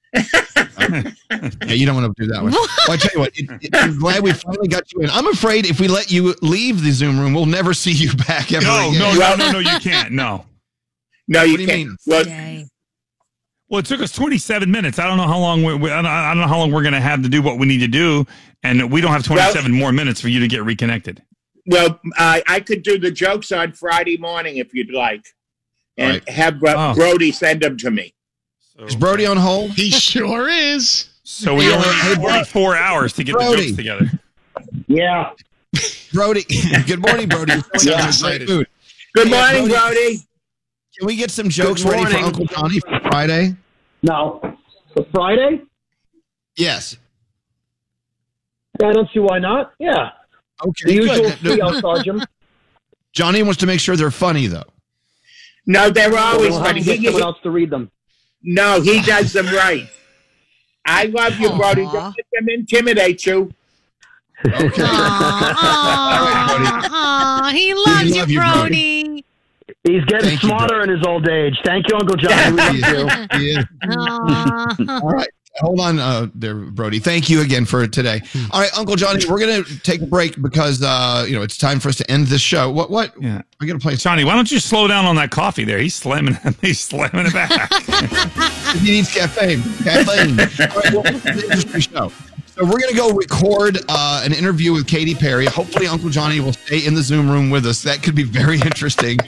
Yeah, 0.78 1.74
you 1.74 1.86
don't 1.86 1.94
want 2.00 2.14
to 2.16 2.22
do 2.22 2.32
that 2.32 2.42
one. 2.42 2.52
Well, 2.52 2.66
I 2.90 2.96
tell 2.96 3.10
you 3.14 3.20
what, 3.20 3.32
it, 3.38 3.48
it- 3.62 3.70
I'm 3.74 3.98
glad 3.98 4.22
we 4.22 4.32
finally 4.32 4.68
got 4.68 4.92
you 4.92 5.02
in. 5.02 5.10
I'm 5.10 5.26
afraid 5.28 5.66
if 5.66 5.78
we 5.80 5.88
let 5.88 6.10
you 6.10 6.34
leave 6.42 6.82
the 6.82 6.90
Zoom 6.90 7.18
room, 7.20 7.32
we'll 7.34 7.46
never 7.46 7.72
see 7.74 7.92
you 7.92 8.12
back 8.14 8.52
ever 8.52 8.64
No, 8.66 8.88
again. 8.90 8.98
no, 9.00 9.14
no, 9.14 9.36
no, 9.36 9.52
no, 9.52 9.58
you 9.60 9.78
can't. 9.80 10.12
No. 10.12 10.46
No, 11.28 11.42
you 11.44 11.52
What 11.52 11.56
do 11.58 11.62
you 11.62 11.68
can't. 11.68 11.78
mean? 11.88 11.96
Well, 12.06 12.64
Well, 13.68 13.78
it 13.78 13.86
took 13.86 14.00
us 14.02 14.10
27 14.12 14.68
minutes. 14.70 14.98
I 14.98 15.06
don't 15.06 15.16
know 15.16 15.26
how 15.28 15.38
long 15.38 15.62
we, 15.62 15.74
we, 15.76 15.90
I 15.90 16.02
don't 16.02 16.38
know 16.40 16.48
how 16.48 16.58
long 16.58 16.72
we're 16.72 16.82
going 16.82 16.92
to 16.94 17.00
have 17.00 17.22
to 17.22 17.28
do 17.28 17.40
what 17.40 17.58
we 17.58 17.66
need 17.66 17.78
to 17.78 17.86
do, 17.88 18.26
and 18.64 18.90
we 18.90 19.00
don't 19.00 19.12
have 19.12 19.22
27 19.24 19.70
more 19.72 19.92
minutes 19.92 20.20
for 20.20 20.28
you 20.28 20.40
to 20.40 20.48
get 20.48 20.64
reconnected. 20.64 21.22
well, 21.66 21.98
uh, 22.18 22.40
I 22.46 22.58
could 22.60 22.82
do 22.82 22.98
the 22.98 23.10
jokes 23.10 23.52
on 23.52 23.72
Friday 23.72 24.16
morning 24.18 24.56
if 24.56 24.74
you'd 24.74 24.92
like, 24.92 25.24
and 25.96 26.14
Right. 26.14 26.28
have 26.28 26.58
Bro- 26.58 26.74
Oh. 26.76 26.94
Brody 26.94 27.30
send 27.30 27.62
them 27.62 27.76
to 27.78 27.90
me. 27.92 28.12
Is 28.78 28.96
Brody 28.96 29.26
on 29.26 29.36
hold? 29.36 29.72
He 29.72 29.90
sure 29.90 30.48
is. 30.48 31.08
So 31.24 31.54
we 31.54 31.72
only 31.72 31.88
have 31.88 32.16
44 32.18 32.76
hours 32.76 33.12
to 33.14 33.24
get 33.24 33.38
the 33.38 33.44
jokes 33.56 33.76
together. 33.76 34.10
Yeah. 34.86 35.30
Brody, 36.12 36.44
good 36.86 37.00
morning, 37.00 37.28
Brody. 37.28 37.52
Yeah. 37.82 38.04
in 38.04 38.14
a 38.14 38.18
great 38.20 38.48
mood. 38.48 38.66
Good 39.14 39.28
Yeah, 39.28 39.40
morning, 39.52 39.68
Brody. 39.68 39.94
Brody. 39.94 40.16
Can 40.98 41.06
we 41.06 41.16
get 41.16 41.30
some 41.30 41.48
jokes 41.48 41.84
ready 41.84 42.04
for. 42.10 42.18
Uncle 42.18 42.44
Johnny 42.46 42.80
for 42.80 43.00
Friday? 43.10 43.56
No. 44.02 44.40
For 44.94 45.04
Friday? 45.12 45.62
Yes. 46.56 46.96
I 48.82 48.92
don't 48.92 49.08
see 49.14 49.20
why 49.20 49.38
not. 49.38 49.72
Yeah. 49.78 50.10
Okay, 50.66 50.84
The 50.86 50.92
usual 50.94 51.16
good. 51.16 51.34
three, 51.38 51.60
I'll 51.60 51.80
charge 51.80 52.06
him. 52.06 52.22
Johnny 53.12 53.42
wants 53.42 53.58
to 53.60 53.66
make 53.66 53.80
sure 53.80 53.96
they're 53.96 54.10
funny 54.10 54.46
though. 54.48 54.64
No, 55.66 55.90
they're 55.90 56.16
always 56.16 56.54
funny. 56.56 56.80
to 56.80 56.84
get 56.86 56.98
He- 56.98 57.04
someone 57.06 57.22
else 57.22 57.36
to 57.42 57.50
read 57.50 57.70
them. 57.70 57.90
No, 58.42 58.80
he 58.80 59.00
does 59.02 59.32
them 59.32 59.46
right. 59.46 59.88
I 60.84 61.04
love 61.06 61.38
you, 61.38 61.50
Brody. 61.50 61.82
Don't 61.82 61.94
let 61.94 62.26
them 62.32 62.48
intimidate 62.48 63.24
you. 63.24 63.52
Okay. 64.44 64.82
Aw, 66.94 67.50
he 67.54 67.74
loves 67.74 68.02
We 68.02 68.08
you, 68.08 68.14
love 68.18 68.30
you, 68.30 68.38
Brody. 68.40 69.24
He's 69.84 70.04
getting 70.06 70.30
Thank 70.30 70.42
you, 70.42 70.48
smarter 70.48 70.82
in 70.82 70.88
his 70.90 71.06
old 71.06 71.28
age. 71.28 71.56
Thank 71.64 71.88
you, 71.88 71.96
Uncle 71.96 72.16
John. 72.16 72.56
We 72.56 72.58
love 72.58 72.74
you. 72.74 73.08
He 73.38 73.50
is. 73.50 73.64
All 74.88 75.10
right. 75.10 75.30
Hold 75.60 75.80
on 75.80 75.98
uh, 75.98 76.28
there, 76.34 76.54
Brody. 76.54 76.98
Thank 76.98 77.28
you 77.28 77.42
again 77.42 77.66
for 77.66 77.86
today. 77.86 78.22
All 78.50 78.60
right, 78.60 78.78
Uncle 78.78 78.96
Johnny, 78.96 79.22
we're 79.28 79.38
going 79.38 79.62
to 79.62 79.78
take 79.80 80.00
a 80.00 80.06
break 80.06 80.40
because, 80.40 80.82
uh, 80.82 81.26
you 81.28 81.36
know, 81.36 81.42
it's 81.42 81.58
time 81.58 81.78
for 81.78 81.90
us 81.90 81.96
to 81.96 82.10
end 82.10 82.28
this 82.28 82.40
show. 82.40 82.70
What, 82.70 82.90
what? 82.90 83.12
Yeah. 83.20 83.42
We're 83.60 83.66
going 83.66 83.78
to 83.78 83.82
play. 83.82 83.96
Johnny, 83.96 84.24
why 84.24 84.34
don't 84.34 84.50
you 84.50 84.58
slow 84.58 84.88
down 84.88 85.04
on 85.04 85.16
that 85.16 85.30
coffee 85.30 85.64
there? 85.64 85.78
He's 85.78 85.94
slamming 85.94 86.38
he's 86.62 86.80
slamming 86.80 87.26
it 87.26 87.32
back. 87.34 87.70
he 88.78 88.92
needs 88.92 89.12
caffeine. 89.12 89.62
Caffeine. 89.84 90.40
All 90.40 90.80
right, 90.80 90.92
well, 90.92 91.02
it's 91.04 91.84
show. 91.84 92.10
So 92.54 92.64
we're 92.64 92.78
going 92.80 92.90
to 92.90 92.96
go 92.96 93.10
record 93.12 93.78
uh, 93.88 94.22
an 94.24 94.32
interview 94.32 94.72
with 94.72 94.86
Katy 94.86 95.14
Perry. 95.14 95.46
Hopefully, 95.46 95.86
Uncle 95.86 96.10
Johnny 96.10 96.40
will 96.40 96.52
stay 96.52 96.84
in 96.84 96.94
the 96.94 97.02
Zoom 97.02 97.30
room 97.30 97.48
with 97.48 97.64
us. 97.66 97.82
That 97.82 98.02
could 98.02 98.14
be 98.14 98.24
very 98.24 98.60
interesting. 98.60 99.18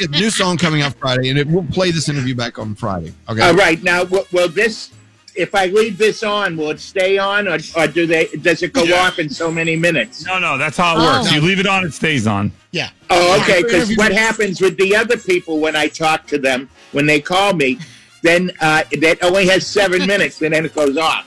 A 0.00 0.06
new 0.08 0.28
song 0.28 0.56
coming 0.56 0.82
out 0.82 0.94
Friday, 0.94 1.30
and 1.30 1.38
it, 1.38 1.46
we'll 1.46 1.62
play 1.64 1.92
this 1.92 2.08
interview 2.08 2.34
back 2.34 2.58
on 2.58 2.74
Friday. 2.74 3.12
Okay. 3.28 3.42
All 3.42 3.54
right. 3.54 3.80
Now, 3.84 4.02
w- 4.02 4.24
will 4.32 4.48
this, 4.48 4.90
if 5.38 5.54
I 5.54 5.66
leave 5.66 5.96
this 5.98 6.22
on, 6.22 6.56
will 6.56 6.70
it 6.70 6.80
stay 6.80 7.16
on 7.16 7.46
or, 7.48 7.58
or 7.76 7.86
do 7.86 8.06
they, 8.06 8.26
does 8.42 8.62
it 8.62 8.72
go 8.72 8.82
off 8.96 9.18
in 9.18 9.30
so 9.30 9.50
many 9.50 9.76
minutes? 9.76 10.26
No, 10.26 10.38
no, 10.38 10.58
that's 10.58 10.76
how 10.76 10.96
it 10.96 11.00
works. 11.00 11.32
You 11.32 11.40
leave 11.40 11.60
it 11.60 11.66
on, 11.66 11.84
it 11.84 11.94
stays 11.94 12.26
on. 12.26 12.50
Yeah. 12.72 12.90
Oh, 13.08 13.40
okay. 13.42 13.62
Because 13.62 13.96
what 13.96 14.12
happens 14.12 14.60
with 14.60 14.76
the 14.76 14.94
other 14.96 15.16
people 15.16 15.60
when 15.60 15.76
I 15.76 15.86
talk 15.88 16.26
to 16.28 16.38
them, 16.38 16.68
when 16.92 17.06
they 17.06 17.20
call 17.20 17.54
me, 17.54 17.78
then 18.22 18.50
uh, 18.60 18.82
that 19.00 19.22
only 19.22 19.46
has 19.46 19.66
seven 19.66 20.06
minutes 20.12 20.42
and 20.42 20.52
then 20.52 20.64
it 20.64 20.74
goes 20.74 20.96
off. 20.96 21.24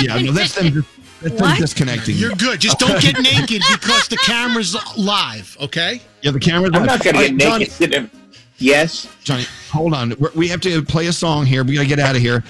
Yeah, 0.00 0.18
no, 0.18 0.32
that's 0.32 0.54
them, 0.54 0.84
that's 1.22 1.40
them 1.40 1.56
disconnecting. 1.56 2.16
You're 2.16 2.34
good. 2.36 2.60
Just 2.60 2.78
don't 2.78 3.00
get 3.00 3.18
naked 3.20 3.62
because 3.72 4.08
the 4.08 4.18
camera's 4.18 4.76
live, 4.98 5.56
okay? 5.60 6.02
Yeah, 6.20 6.32
the 6.32 6.40
camera's 6.40 6.72
I'm 6.74 6.84
live. 6.84 6.86
not 6.86 7.02
going 7.04 7.16
to 7.16 7.28
get 7.36 7.40
Johnny- 7.40 7.64
naked. 7.64 7.92
to. 7.92 8.10
Yes. 8.58 9.08
Johnny, 9.24 9.44
hold 9.70 9.94
on. 9.94 10.14
We're, 10.18 10.30
we 10.34 10.46
have 10.48 10.60
to 10.60 10.82
play 10.82 11.06
a 11.08 11.12
song 11.12 11.44
here. 11.46 11.64
We 11.64 11.74
got 11.74 11.82
to 11.82 11.88
get 11.88 11.98
out 11.98 12.14
of 12.14 12.22
here. 12.22 12.44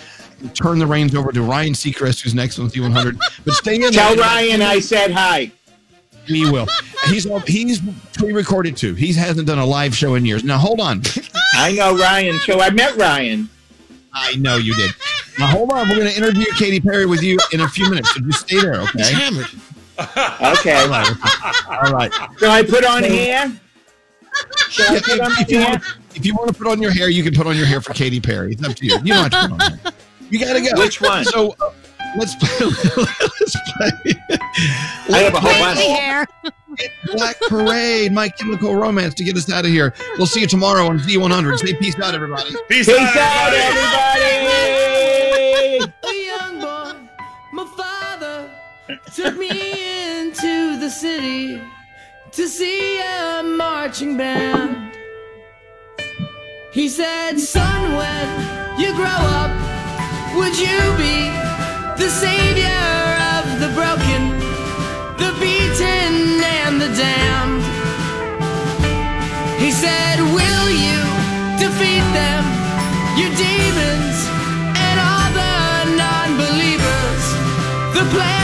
Turn 0.53 0.79
the 0.79 0.87
reins 0.87 1.15
over 1.15 1.33
to 1.33 1.43
Ryan 1.43 1.73
Seacrest, 1.73 2.21
who's 2.23 2.35
next 2.35 2.59
on 2.59 2.69
Z100. 2.69 3.19
But 3.45 3.55
stay 3.55 3.77
in 3.77 3.81
there. 3.81 3.91
Tell 3.91 4.15
there. 4.15 4.25
Ryan 4.25 4.63
I 4.63 4.79
said 4.81 5.11
hi. 5.11 5.51
He 6.27 6.51
will. 6.51 6.67
He's 7.09 7.25
he's 7.47 7.81
pre-recorded 8.17 8.77
too. 8.77 8.95
He 8.95 9.13
hasn't 9.13 9.47
done 9.47 9.59
a 9.59 9.67
live 9.67 9.95
show 9.95 10.15
in 10.15 10.25
years. 10.25 10.43
Now 10.45 10.59
hold 10.59 10.81
on. 10.81 11.03
I 11.55 11.73
know 11.73 11.97
Ryan. 11.97 12.39
So 12.41 12.61
I 12.61 12.71
met 12.71 12.97
Ryan. 12.97 13.49
I 14.13 14.37
know 14.37 14.57
you 14.57 14.75
did. 14.75 14.91
Now 15.39 15.49
hold 15.49 15.71
on. 15.73 15.89
We're 15.89 15.97
going 15.97 16.09
to 16.09 16.17
interview 16.17 16.47
Katy 16.57 16.81
Perry 16.81 17.05
with 17.07 17.23
you 17.23 17.39
in 17.53 17.61
a 17.61 17.69
few 17.69 17.91
minutes. 17.91 18.15
So 18.15 18.21
just 18.21 18.47
stay 18.47 18.61
there, 18.61 18.81
okay? 18.83 18.99
He's 18.99 19.11
hammered. 19.11 19.47
Okay. 20.59 20.75
All 20.75 20.89
right. 20.89 21.15
All 21.69 21.93
right. 21.93 22.13
So 22.39 22.49
I 22.49 22.63
put 22.63 22.85
on 22.85 23.03
hair. 23.03 23.53
Should 24.69 24.87
I 24.87 24.95
Yeah, 24.95 25.01
put 25.05 25.21
on 25.21 25.33
if, 25.33 25.41
if 25.41 25.51
you 25.51 25.59
hair? 25.59 25.69
want, 25.71 25.83
if 26.15 26.27
you 26.27 26.35
want 26.35 26.49
to 26.49 26.55
put 26.55 26.67
on 26.69 26.81
your 26.83 26.91
hair, 26.91 27.09
you 27.09 27.23
can 27.23 27.35
put 27.35 27.47
on 27.47 27.57
your 27.57 27.67
hair 27.67 27.81
for 27.81 27.93
Katy 27.93 28.21
Perry. 28.21 28.53
It's 28.53 28.65
up 28.65 28.75
to 28.77 28.87
you. 28.87 28.95
You 29.05 29.13
don't 29.15 29.31
have 29.33 29.49
to 29.49 29.55
put 29.55 29.63
on 29.63 29.79
hair. 29.79 29.93
You 30.31 30.39
got 30.39 30.55
to 30.55 30.61
go. 30.61 30.71
Which 30.81 31.01
one? 31.01 31.25
So 31.25 31.55
uh, 31.61 31.71
let's 32.17 32.35
play. 32.37 32.49
let's 32.61 33.57
play. 33.77 33.91
I 35.11 35.19
have 35.19 35.35
a 35.35 35.41
whole 35.41 35.53
bunch. 35.53 35.81
Hair. 35.81 36.27
Black 37.13 37.41
Parade, 37.43 38.13
My 38.13 38.29
Chemical 38.29 38.75
Romance 38.75 39.15
to 39.15 39.25
get 39.25 39.37
us 39.37 39.51
out 39.53 39.65
of 39.65 39.71
here. 39.71 39.95
We'll 40.19 40.27
see 40.27 40.41
you 40.41 40.47
tomorrow 40.47 40.87
on 40.87 40.99
Z100. 40.99 41.59
Say 41.59 41.75
peace 41.75 41.99
out, 42.01 42.15
everybody. 42.15 42.51
Peace, 42.69 42.87
Peace 42.87 42.99
out, 42.99 43.53
everybody. 43.53 44.25
A 46.03 46.27
young 46.27 46.61
boy, 46.61 46.95
my 47.53 47.67
father 47.77 48.51
took 49.15 49.37
me 49.37 49.51
into 49.51 50.79
the 50.81 50.91
city 50.91 51.61
to 52.33 52.49
see 52.49 53.01
a 53.01 53.43
marching 53.45 54.17
band. 54.17 54.93
He 56.73 56.89
said, 56.89 57.39
Son, 57.39 57.95
when 57.95 58.81
you 58.81 58.93
grow 58.95 59.07
up, 59.07 59.74
would 60.37 60.59
you 60.59 60.81
be 60.99 61.31
the 61.97 62.11
savior 62.11 62.85
of 63.35 63.45
the 63.63 63.71
broken, 63.79 64.23
the 65.23 65.31
beaten, 65.41 66.43
and 66.63 66.81
the 66.81 66.91
damned? 67.03 67.63
He 69.63 69.71
said, 69.71 70.19
Will 70.39 70.69
you 70.87 71.01
defeat 71.63 72.07
them, 72.19 72.43
your 73.19 73.33
demons, 73.45 74.19
and 74.87 74.97
all 75.09 75.29
the 75.41 75.55
non 76.03 76.29
believers, 76.37 77.25
the 77.95 78.05
plans 78.13 78.44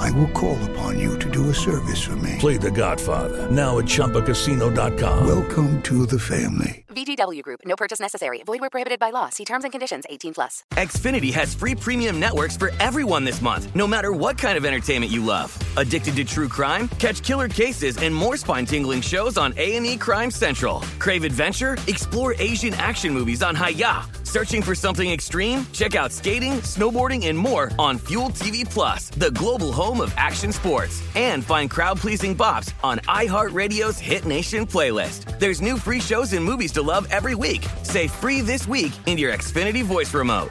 I 0.00 0.10
will 0.12 0.28
call 0.28 0.58
upon 0.70 0.98
you 0.98 1.18
to 1.18 1.30
do 1.30 1.50
a 1.50 1.54
service 1.54 2.00
for 2.02 2.16
me. 2.16 2.36
Play 2.38 2.56
The 2.56 2.70
Godfather 2.70 3.50
now 3.50 3.78
at 3.78 3.84
ChumbaCasino.com. 3.84 5.26
Welcome 5.26 5.82
to 5.82 6.06
the 6.06 6.18
family. 6.18 6.84
VGW 6.88 7.42
Group. 7.42 7.60
No 7.66 7.76
purchase 7.76 8.00
necessary. 8.00 8.42
Void 8.44 8.60
where 8.60 8.70
prohibited 8.70 8.98
by 8.98 9.10
law. 9.10 9.28
See 9.28 9.44
terms 9.44 9.64
and 9.64 9.72
conditions. 9.72 10.04
18 10.08 10.34
plus. 10.34 10.64
Xfinity 10.72 11.32
has 11.34 11.54
free 11.54 11.74
premium 11.74 12.18
networks 12.18 12.56
for 12.56 12.72
everyone 12.80 13.24
this 13.24 13.42
month, 13.42 13.74
no 13.76 13.86
matter 13.86 14.12
what 14.12 14.38
kind 14.38 14.56
of 14.56 14.64
entertainment 14.64 15.12
you 15.12 15.22
love. 15.22 15.56
Addicted 15.76 16.16
to 16.16 16.24
true 16.24 16.48
crime? 16.48 16.88
Catch 16.98 17.22
killer 17.22 17.48
cases 17.48 17.98
and 17.98 18.14
more 18.14 18.36
spine-tingling 18.38 19.02
shows 19.02 19.36
on 19.36 19.52
A&E 19.58 19.98
Crime 19.98 20.30
Central. 20.30 20.80
Crave 20.98 21.24
adventure? 21.24 21.76
Explore 21.86 22.34
Asian 22.38 22.74
action 22.74 23.12
movies 23.12 23.42
on 23.42 23.54
Hi-YAH. 23.54 24.08
Searching 24.30 24.62
for 24.62 24.76
something 24.76 25.10
extreme? 25.10 25.66
Check 25.72 25.96
out 25.96 26.12
skating, 26.12 26.52
snowboarding, 26.62 27.26
and 27.26 27.36
more 27.36 27.72
on 27.80 27.98
Fuel 27.98 28.28
TV 28.30 28.64
Plus, 28.64 29.10
the 29.10 29.32
global 29.32 29.72
home 29.72 29.89
of 29.98 30.14
action 30.16 30.52
sports. 30.52 31.02
And 31.16 31.44
find 31.44 31.70
crowd-pleasing 31.70 32.36
bops 32.36 32.72
on 32.84 32.98
iHeartRadio's 33.08 33.98
Hit 33.98 34.26
Nation 34.26 34.66
playlist. 34.66 35.38
There's 35.40 35.60
new 35.60 35.76
free 35.76 36.00
shows 36.00 36.32
and 36.32 36.44
movies 36.44 36.72
to 36.72 36.82
love 36.82 37.08
every 37.10 37.34
week. 37.34 37.66
Say 37.82 38.06
free 38.06 38.40
this 38.40 38.68
week 38.68 38.92
in 39.06 39.18
your 39.18 39.32
Xfinity 39.32 39.82
voice 39.82 40.14
remote. 40.14 40.50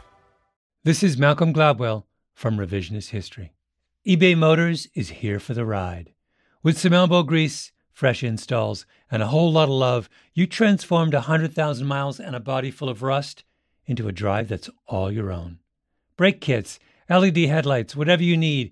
This 0.85 1.03
is 1.03 1.17
Malcolm 1.17 1.53
Gladwell 1.53 2.05
from 2.33 2.57
Revisionist 2.57 3.09
History. 3.09 3.53
eBay 4.07 4.35
Motors 4.35 4.87
is 4.95 5.09
here 5.09 5.39
for 5.39 5.53
the 5.53 5.65
ride. 5.65 6.13
With 6.63 6.79
some 6.79 6.93
elbow 6.93 7.21
grease, 7.21 7.73
fresh 7.91 8.23
installs, 8.23 8.85
and 9.11 9.21
a 9.21 9.27
whole 9.27 9.51
lot 9.51 9.65
of 9.65 9.71
love, 9.71 10.09
you 10.33 10.47
transformed 10.47 11.13
100,000 11.13 11.85
miles 11.85 12.17
and 12.17 12.33
a 12.33 12.39
body 12.39 12.71
full 12.71 12.87
of 12.87 13.03
rust 13.03 13.43
into 13.85 14.07
a 14.07 14.13
drive 14.13 14.47
that's 14.47 14.69
all 14.87 15.11
your 15.11 15.33
own. 15.33 15.59
Brake 16.15 16.39
kits, 16.39 16.79
LED 17.09 17.37
headlights, 17.39 17.93
whatever 17.95 18.23
you 18.23 18.37
need, 18.37 18.71